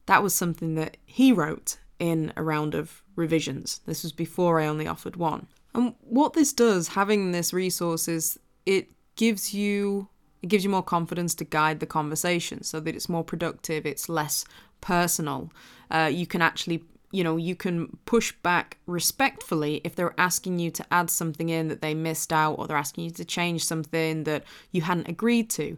that 0.07 0.23
was 0.23 0.35
something 0.35 0.75
that 0.75 0.97
he 1.05 1.33
wrote 1.33 1.79
in 1.99 2.33
a 2.37 2.43
round 2.43 2.75
of 2.75 3.03
revisions. 3.15 3.81
This 3.87 4.03
was 4.03 4.13
before 4.13 4.61
I 4.61 4.67
only 4.67 4.87
offered 4.87 5.17
one. 5.17 5.47
And 5.75 5.95
what 6.01 6.33
this 6.33 6.53
does, 6.53 6.89
having 6.89 7.33
this 7.33 7.53
resource, 7.53 8.09
is 8.09 8.39
it 8.67 8.89
gives 9.17 9.55
you 9.55 10.09
it 10.43 10.49
gives 10.49 10.65
you 10.65 10.71
more 10.71 10.83
confidence 10.83 11.35
to 11.35 11.45
guide 11.45 11.81
the 11.81 11.87
conversation 11.87 12.63
so 12.63 12.81
that 12.81 12.97
it's 12.97 13.11
more 13.11 13.23
productive, 13.23 13.85
it's 13.85 14.09
less 14.09 14.45
personal. 14.81 15.53
Uh, 15.91 16.11
you 16.11 16.27
can 16.27 16.41
actually, 16.41 16.83
you 17.13 17.23
know, 17.23 17.37
you 17.37 17.55
can 17.55 17.99
push 18.07 18.33
back 18.43 18.79
respectfully 18.87 19.83
if 19.85 19.95
they're 19.95 20.19
asking 20.19 20.59
you 20.59 20.71
to 20.71 20.87
add 20.91 21.11
something 21.11 21.51
in 21.51 21.69
that 21.69 21.83
they 21.83 21.93
missed 21.93 22.33
out 22.33 22.55
or 22.55 22.67
they're 22.67 22.77
asking 22.77 23.05
you 23.05 23.11
to 23.11 23.25
change 23.25 23.67
something 23.67 24.25
that 24.25 24.45
you 24.73 24.81
hadn't 24.81 25.09
agreed 25.09 25.51
to. 25.51 25.77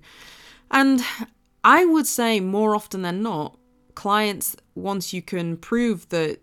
And 0.72 1.04
I 1.62 1.84
would 1.84 2.06
say 2.06 2.40
more 2.40 2.74
often 2.74 3.02
than 3.02 3.22
not, 3.22 3.58
clients, 3.94 4.56
once 4.74 5.12
you 5.12 5.22
can 5.22 5.58
prove 5.58 6.08
that 6.08 6.40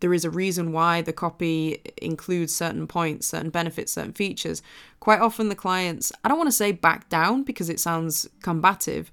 there 0.00 0.12
is 0.12 0.24
a 0.24 0.30
reason 0.30 0.72
why 0.72 1.00
the 1.00 1.12
copy 1.12 1.80
includes 2.02 2.54
certain 2.54 2.86
points, 2.86 3.28
certain 3.28 3.50
benefits, 3.50 3.92
certain 3.92 4.12
features. 4.12 4.60
Quite 5.00 5.20
often, 5.20 5.48
the 5.48 5.54
clients, 5.54 6.12
I 6.22 6.28
don't 6.28 6.36
want 6.36 6.48
to 6.48 6.56
say 6.56 6.72
back 6.72 7.08
down 7.08 7.44
because 7.44 7.70
it 7.70 7.80
sounds 7.80 8.28
combative, 8.42 9.10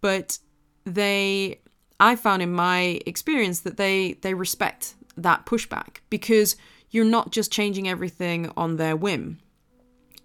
but 0.00 0.38
they, 0.84 1.60
I 2.00 2.16
found 2.16 2.42
in 2.42 2.52
my 2.52 3.00
experience 3.06 3.60
that 3.60 3.76
they 3.76 4.14
they 4.22 4.34
respect 4.34 4.94
that 5.16 5.46
pushback 5.46 5.98
because 6.10 6.56
you're 6.90 7.04
not 7.04 7.30
just 7.30 7.52
changing 7.52 7.88
everything 7.88 8.50
on 8.56 8.76
their 8.76 8.96
whim 8.96 9.38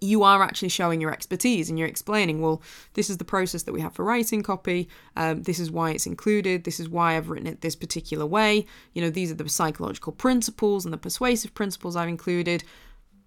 you 0.00 0.22
are 0.22 0.42
actually 0.42 0.70
showing 0.70 1.00
your 1.00 1.12
expertise 1.12 1.68
and 1.68 1.78
you're 1.78 1.88
explaining, 1.88 2.40
well, 2.40 2.62
this 2.94 3.10
is 3.10 3.18
the 3.18 3.24
process 3.24 3.64
that 3.64 3.72
we 3.72 3.80
have 3.80 3.94
for 3.94 4.04
writing 4.04 4.42
copy. 4.42 4.88
Um, 5.16 5.42
this 5.42 5.58
is 5.58 5.70
why 5.70 5.90
it's 5.90 6.06
included. 6.06 6.64
This 6.64 6.80
is 6.80 6.88
why 6.88 7.16
I've 7.16 7.28
written 7.28 7.46
it 7.46 7.60
this 7.60 7.76
particular 7.76 8.24
way. 8.24 8.66
You 8.94 9.02
know, 9.02 9.10
these 9.10 9.30
are 9.30 9.34
the 9.34 9.48
psychological 9.48 10.12
principles 10.12 10.84
and 10.84 10.92
the 10.92 10.98
persuasive 10.98 11.54
principles 11.54 11.96
I've 11.96 12.08
included. 12.08 12.64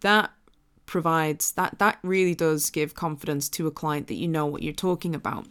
That 0.02 0.32
provides 0.86 1.54
that 1.54 1.80
that 1.80 1.98
really 2.04 2.36
does 2.36 2.70
give 2.70 2.94
confidence 2.94 3.48
to 3.50 3.68
a 3.68 3.72
client 3.72 4.08
that 4.08 4.16
you 4.16 4.28
know 4.28 4.46
what 4.46 4.62
you're 4.62 4.74
talking 4.74 5.16
about 5.16 5.48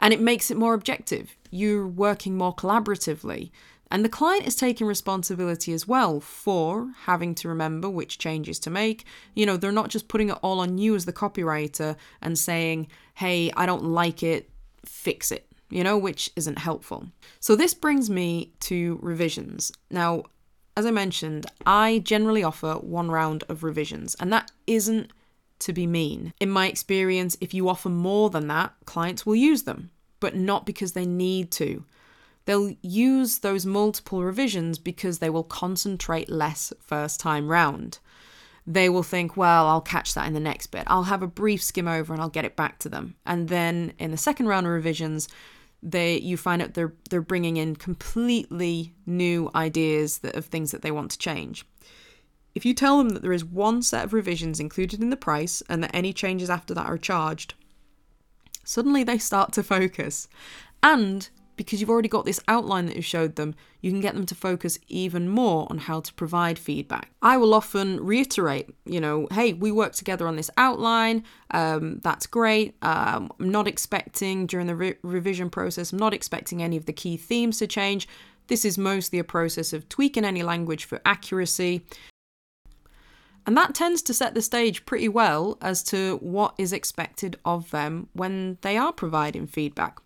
and 0.00 0.14
it 0.14 0.20
makes 0.20 0.50
it 0.50 0.56
more 0.56 0.72
objective 0.72 1.36
you're 1.50 1.86
working 1.86 2.36
more 2.36 2.54
collaboratively 2.54 3.50
and 3.90 4.04
the 4.04 4.08
client 4.08 4.46
is 4.46 4.54
taking 4.54 4.86
responsibility 4.86 5.72
as 5.72 5.88
well 5.88 6.20
for 6.20 6.92
having 7.02 7.34
to 7.36 7.48
remember 7.48 7.90
which 7.90 8.18
changes 8.18 8.58
to 8.60 8.70
make. 8.70 9.04
You 9.34 9.46
know, 9.46 9.56
they're 9.56 9.72
not 9.72 9.90
just 9.90 10.08
putting 10.08 10.30
it 10.30 10.38
all 10.42 10.60
on 10.60 10.78
you 10.78 10.94
as 10.94 11.04
the 11.04 11.12
copywriter 11.12 11.96
and 12.22 12.38
saying, 12.38 12.88
hey, 13.14 13.50
I 13.56 13.66
don't 13.66 13.84
like 13.84 14.22
it, 14.22 14.48
fix 14.84 15.32
it, 15.32 15.46
you 15.70 15.82
know, 15.82 15.98
which 15.98 16.30
isn't 16.36 16.58
helpful. 16.58 17.06
So 17.40 17.56
this 17.56 17.74
brings 17.74 18.08
me 18.08 18.52
to 18.60 18.98
revisions. 19.02 19.72
Now, 19.90 20.24
as 20.76 20.86
I 20.86 20.92
mentioned, 20.92 21.46
I 21.66 21.98
generally 21.98 22.44
offer 22.44 22.74
one 22.74 23.10
round 23.10 23.44
of 23.48 23.64
revisions, 23.64 24.14
and 24.20 24.32
that 24.32 24.50
isn't 24.66 25.10
to 25.58 25.72
be 25.72 25.86
mean. 25.86 26.32
In 26.40 26.48
my 26.48 26.68
experience, 26.68 27.36
if 27.40 27.52
you 27.52 27.68
offer 27.68 27.88
more 27.88 28.30
than 28.30 28.46
that, 28.46 28.72
clients 28.86 29.26
will 29.26 29.36
use 29.36 29.64
them, 29.64 29.90
but 30.20 30.36
not 30.36 30.64
because 30.64 30.92
they 30.92 31.06
need 31.06 31.50
to. 31.52 31.84
They'll 32.46 32.74
use 32.82 33.38
those 33.38 33.66
multiple 33.66 34.24
revisions 34.24 34.78
because 34.78 35.18
they 35.18 35.30
will 35.30 35.44
concentrate 35.44 36.30
less 36.30 36.72
first 36.80 37.20
time 37.20 37.48
round. 37.48 37.98
They 38.66 38.88
will 38.88 39.02
think, 39.02 39.36
well, 39.36 39.66
I'll 39.66 39.80
catch 39.80 40.14
that 40.14 40.26
in 40.26 40.34
the 40.34 40.40
next 40.40 40.68
bit. 40.68 40.84
I'll 40.86 41.04
have 41.04 41.22
a 41.22 41.26
brief 41.26 41.62
skim 41.62 41.88
over 41.88 42.12
and 42.12 42.20
I'll 42.20 42.28
get 42.28 42.44
it 42.44 42.56
back 42.56 42.78
to 42.80 42.88
them. 42.88 43.16
And 43.26 43.48
then 43.48 43.92
in 43.98 44.10
the 44.10 44.16
second 44.16 44.46
round 44.46 44.66
of 44.66 44.72
revisions, 44.72 45.28
they 45.82 46.18
you 46.18 46.36
find 46.36 46.60
out 46.60 46.74
they're 46.74 46.92
they're 47.08 47.22
bringing 47.22 47.56
in 47.56 47.74
completely 47.74 48.94
new 49.06 49.50
ideas 49.54 50.18
that, 50.18 50.36
of 50.36 50.44
things 50.44 50.72
that 50.72 50.82
they 50.82 50.90
want 50.90 51.10
to 51.12 51.18
change. 51.18 51.64
If 52.54 52.66
you 52.66 52.74
tell 52.74 52.98
them 52.98 53.10
that 53.10 53.22
there 53.22 53.32
is 53.32 53.44
one 53.44 53.82
set 53.82 54.04
of 54.04 54.12
revisions 54.12 54.60
included 54.60 55.00
in 55.00 55.10
the 55.10 55.16
price 55.16 55.62
and 55.68 55.82
that 55.82 55.94
any 55.94 56.12
changes 56.12 56.50
after 56.50 56.74
that 56.74 56.86
are 56.86 56.98
charged, 56.98 57.54
suddenly 58.64 59.04
they 59.04 59.18
start 59.18 59.52
to 59.52 59.62
focus. 59.62 60.28
And 60.82 61.28
because 61.60 61.78
you've 61.78 61.90
already 61.90 62.08
got 62.08 62.24
this 62.24 62.40
outline 62.48 62.86
that 62.86 62.96
you 62.96 63.02
showed 63.02 63.36
them, 63.36 63.54
you 63.82 63.90
can 63.90 64.00
get 64.00 64.14
them 64.14 64.24
to 64.24 64.34
focus 64.34 64.78
even 64.88 65.28
more 65.28 65.66
on 65.68 65.76
how 65.76 66.00
to 66.00 66.14
provide 66.14 66.58
feedback. 66.58 67.10
I 67.20 67.36
will 67.36 67.52
often 67.52 68.02
reiterate, 68.02 68.70
you 68.86 68.98
know, 68.98 69.28
hey, 69.30 69.52
we 69.52 69.70
worked 69.70 69.98
together 69.98 70.26
on 70.26 70.36
this 70.36 70.50
outline, 70.56 71.22
um, 71.50 72.00
that's 72.02 72.26
great. 72.26 72.76
Um, 72.80 73.30
I'm 73.38 73.50
not 73.50 73.68
expecting 73.68 74.46
during 74.46 74.68
the 74.68 74.74
re- 74.74 74.94
revision 75.02 75.50
process, 75.50 75.92
I'm 75.92 75.98
not 75.98 76.14
expecting 76.14 76.62
any 76.62 76.78
of 76.78 76.86
the 76.86 76.94
key 76.94 77.18
themes 77.18 77.58
to 77.58 77.66
change. 77.66 78.08
This 78.46 78.64
is 78.64 78.78
mostly 78.78 79.18
a 79.18 79.24
process 79.24 79.74
of 79.74 79.86
tweaking 79.90 80.24
any 80.24 80.42
language 80.42 80.86
for 80.86 81.02
accuracy. 81.04 81.84
And 83.46 83.54
that 83.58 83.74
tends 83.74 84.00
to 84.02 84.14
set 84.14 84.32
the 84.32 84.40
stage 84.40 84.86
pretty 84.86 85.10
well 85.10 85.58
as 85.60 85.82
to 85.84 86.16
what 86.22 86.54
is 86.56 86.72
expected 86.72 87.36
of 87.44 87.70
them 87.70 88.08
when 88.14 88.56
they 88.62 88.78
are 88.78 88.94
providing 88.94 89.46
feedback. 89.46 90.00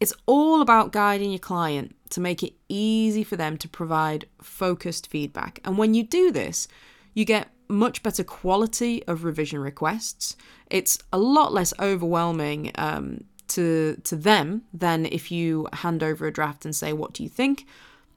It's 0.00 0.12
all 0.26 0.60
about 0.60 0.92
guiding 0.92 1.30
your 1.30 1.38
client 1.38 1.94
to 2.10 2.20
make 2.20 2.42
it 2.42 2.54
easy 2.68 3.24
for 3.24 3.36
them 3.36 3.56
to 3.58 3.68
provide 3.68 4.26
focused 4.40 5.08
feedback. 5.08 5.60
And 5.64 5.76
when 5.76 5.94
you 5.94 6.02
do 6.02 6.30
this, 6.30 6.68
you 7.14 7.24
get 7.24 7.48
much 7.68 8.02
better 8.02 8.24
quality 8.24 9.04
of 9.06 9.24
revision 9.24 9.60
requests. 9.60 10.36
It's 10.70 10.98
a 11.12 11.18
lot 11.18 11.52
less 11.52 11.74
overwhelming 11.78 12.72
um, 12.76 13.24
to 13.48 14.00
to 14.04 14.16
them 14.16 14.62
than 14.72 15.06
if 15.06 15.30
you 15.30 15.68
hand 15.72 16.02
over 16.02 16.26
a 16.26 16.32
draft 16.32 16.64
and 16.64 16.74
say, 16.74 16.92
"What 16.92 17.12
do 17.12 17.22
you 17.22 17.28
think?" 17.28 17.66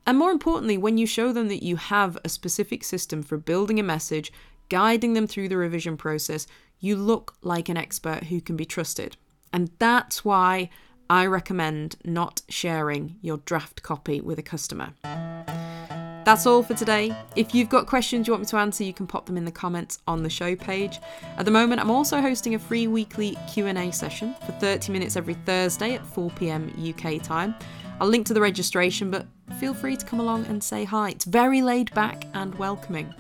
And 0.06 0.17
more 0.17 0.32
importantly, 0.32 0.78
when 0.78 0.98
you 0.98 1.06
show 1.06 1.32
them 1.32 1.48
that 1.50 1.63
you 1.63 1.76
have 1.76 2.17
a 2.24 2.30
specific 2.30 2.84
system 2.84 3.22
for 3.22 3.38
building 3.38 3.80
a 3.80 3.84
message, 3.84 4.32
guiding 4.70 5.13
them 5.13 5.28
through 5.28 5.50
the 5.50 5.58
revision 5.58 5.96
process, 5.98 6.48
you 6.80 6.96
look 6.96 7.36
like 7.41 7.70
an 7.70 7.78
expert 7.78 8.26
who 8.26 8.41
can 8.41 8.56
be 8.56 8.65
trusted. 8.65 9.15
And 9.54 9.70
that's 9.78 10.26
why 10.26 10.70
I 11.12 11.26
recommend 11.26 11.97
not 12.06 12.41
sharing 12.47 13.17
your 13.21 13.39
draft 13.39 13.84
copy 13.84 14.21
with 14.21 14.39
a 14.39 14.41
customer. 14.41 14.93
That's 15.04 16.45
all 16.45 16.63
for 16.63 16.74
today. 16.74 17.13
If 17.36 17.54
you've 17.54 17.67
got 17.67 17.86
questions 17.86 18.28
you 18.28 18.32
want 18.32 18.43
me 18.43 18.47
to 18.47 18.56
answer, 18.56 18.86
you 18.86 18.93
can 18.93 19.08
pop 19.08 19.26
them 19.26 19.36
in 19.36 19.43
the 19.43 19.52
comments 19.52 20.00
on 20.08 20.24
the 20.24 20.30
show 20.30 20.56
page. 20.56 21.02
At 21.36 21.43
the 21.43 21.52
moment, 21.52 21.82
I'm 21.82 21.91
also 21.91 22.21
hosting 22.21 22.56
a 22.56 22.60
free 22.60 22.88
weekly 22.88 23.38
Q&A 23.52 23.91
session 23.91 24.34
for 24.45 24.54
30 24.54 24.93
minutes 24.93 25.17
every 25.17 25.34
Thursday 25.34 25.95
at 25.95 26.06
4 26.06 26.30
p.m. 26.30 26.74
UK 26.82 27.21
time. 27.21 27.56
I'll 28.00 28.08
link 28.08 28.26
to 28.28 28.34
the 28.34 28.39
registration, 28.39 29.12
but 29.12 29.28
feel 29.60 29.74
free 29.74 29.97
to 29.97 30.06
come 30.06 30.21
along 30.21 30.45
and 30.45 30.63
say 30.63 30.86
hi. 30.86 31.10
It's 31.10 31.26
very 31.26 31.62
laid 31.62 31.93
back 31.93 32.24
and 32.36 32.56
welcoming. 32.56 33.13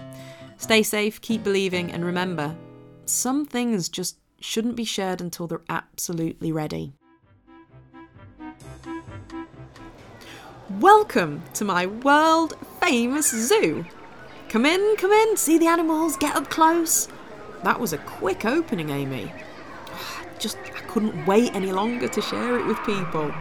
Stay 0.55 0.81
safe, 0.81 1.19
keep 1.19 1.43
believing, 1.43 1.91
and 1.91 2.05
remember, 2.05 2.55
some 3.03 3.45
things 3.45 3.89
just 3.89 4.17
shouldn't 4.39 4.77
be 4.77 4.85
shared 4.85 5.19
until 5.19 5.45
they're 5.45 5.59
absolutely 5.67 6.53
ready. 6.53 6.93
Welcome 10.81 11.43
to 11.53 11.63
my 11.63 11.85
world 11.85 12.55
famous 12.79 13.29
zoo. 13.29 13.85
Come 14.49 14.65
in, 14.65 14.95
come 14.97 15.11
in, 15.11 15.37
see 15.37 15.59
the 15.59 15.67
animals, 15.67 16.17
get 16.17 16.35
up 16.35 16.49
close. 16.49 17.07
That 17.63 17.79
was 17.79 17.93
a 17.93 17.99
quick 17.99 18.45
opening, 18.45 18.89
Amy. 18.89 19.31
Just, 20.39 20.57
I 20.57 20.81
couldn't 20.87 21.27
wait 21.27 21.53
any 21.53 21.71
longer 21.71 22.07
to 22.07 22.19
share 22.19 22.57
it 22.57 22.65
with 22.65 22.77
people. 22.79 23.31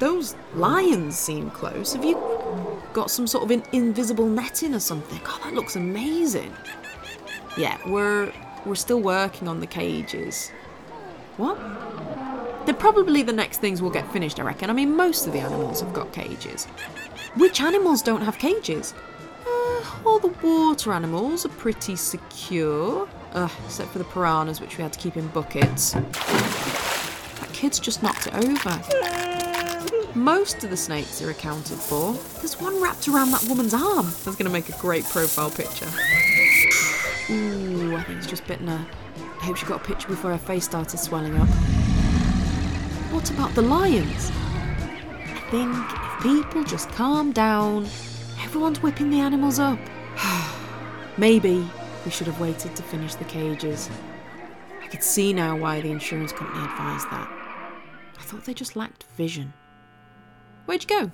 Those 0.00 0.36
lions 0.52 1.18
seem 1.18 1.50
close. 1.50 1.94
Have 1.94 2.04
you 2.04 2.20
got 2.92 3.10
some 3.10 3.26
sort 3.26 3.44
of 3.44 3.50
an 3.50 3.62
invisible 3.72 4.26
netting 4.26 4.74
or 4.74 4.80
something? 4.80 5.18
God, 5.24 5.40
that 5.44 5.54
looks 5.54 5.76
amazing. 5.76 6.52
Yeah, 7.56 7.78
we're 7.86 8.34
we're 8.66 8.74
still 8.74 9.00
working 9.00 9.48
on 9.48 9.60
the 9.60 9.66
cages. 9.66 10.50
What? 11.38 11.56
They're 12.66 12.74
probably 12.74 13.22
the 13.22 13.32
next 13.32 13.58
things 13.60 13.80
we'll 13.80 13.92
get 13.92 14.12
finished, 14.12 14.40
I 14.40 14.42
reckon. 14.42 14.70
I 14.70 14.72
mean, 14.72 14.94
most 14.96 15.26
of 15.28 15.32
the 15.32 15.38
animals 15.38 15.80
have 15.80 15.92
got 15.92 16.12
cages. 16.12 16.66
Which 17.36 17.60
animals 17.60 18.02
don't 18.02 18.22
have 18.22 18.38
cages? 18.38 18.92
Uh, 19.46 19.84
all 20.04 20.18
the 20.18 20.34
water 20.42 20.92
animals 20.92 21.46
are 21.46 21.50
pretty 21.50 21.94
secure. 21.94 23.08
Except 23.66 23.90
for 23.90 23.98
the 23.98 24.04
piranhas, 24.04 24.60
which 24.60 24.78
we 24.78 24.82
had 24.82 24.92
to 24.94 24.98
keep 24.98 25.16
in 25.16 25.28
buckets. 25.28 25.92
That 25.92 27.50
kid's 27.52 27.78
just 27.78 28.02
knocked 28.02 28.26
it 28.26 28.34
over. 28.34 28.82
Most 30.18 30.64
of 30.64 30.70
the 30.70 30.76
snakes 30.76 31.22
are 31.22 31.30
accounted 31.30 31.78
for. 31.78 32.14
There's 32.40 32.60
one 32.60 32.82
wrapped 32.82 33.06
around 33.06 33.30
that 33.30 33.44
woman's 33.48 33.74
arm. 33.74 34.06
That's 34.06 34.36
going 34.36 34.46
to 34.46 34.50
make 34.50 34.70
a 34.70 34.78
great 34.78 35.04
profile 35.04 35.50
picture. 35.50 35.86
Ooh, 37.30 37.94
I 37.94 38.02
think 38.02 38.18
it's 38.18 38.26
just 38.26 38.46
bitten 38.46 38.66
her. 38.66 38.86
I 39.40 39.44
hope 39.44 39.56
she 39.56 39.66
got 39.66 39.82
a 39.82 39.84
picture 39.84 40.08
before 40.08 40.32
her 40.32 40.38
face 40.38 40.64
started 40.64 40.98
swelling 40.98 41.36
up. 41.36 41.48
What 43.26 43.38
about 43.38 43.54
the 43.56 43.62
lions? 43.62 44.30
I 44.30 45.40
think 45.50 45.74
if 45.74 46.22
people 46.22 46.62
just 46.62 46.88
calm 46.90 47.32
down, 47.32 47.86
everyone's 48.40 48.80
whipping 48.80 49.10
the 49.10 49.18
animals 49.18 49.58
up. 49.58 49.80
Maybe 51.18 51.68
we 52.04 52.10
should 52.12 52.28
have 52.28 52.38
waited 52.38 52.76
to 52.76 52.84
finish 52.84 53.16
the 53.16 53.24
cages. 53.24 53.90
I 54.80 54.86
could 54.86 55.02
see 55.02 55.32
now 55.32 55.56
why 55.56 55.80
the 55.80 55.90
insurance 55.90 56.30
company 56.30 56.62
advised 56.62 57.10
that. 57.10 57.28
I 58.16 58.22
thought 58.22 58.44
they 58.44 58.54
just 58.54 58.76
lacked 58.76 59.02
vision. 59.16 59.52
Where'd 60.66 60.88
you 60.88 60.88
go? 60.88 61.10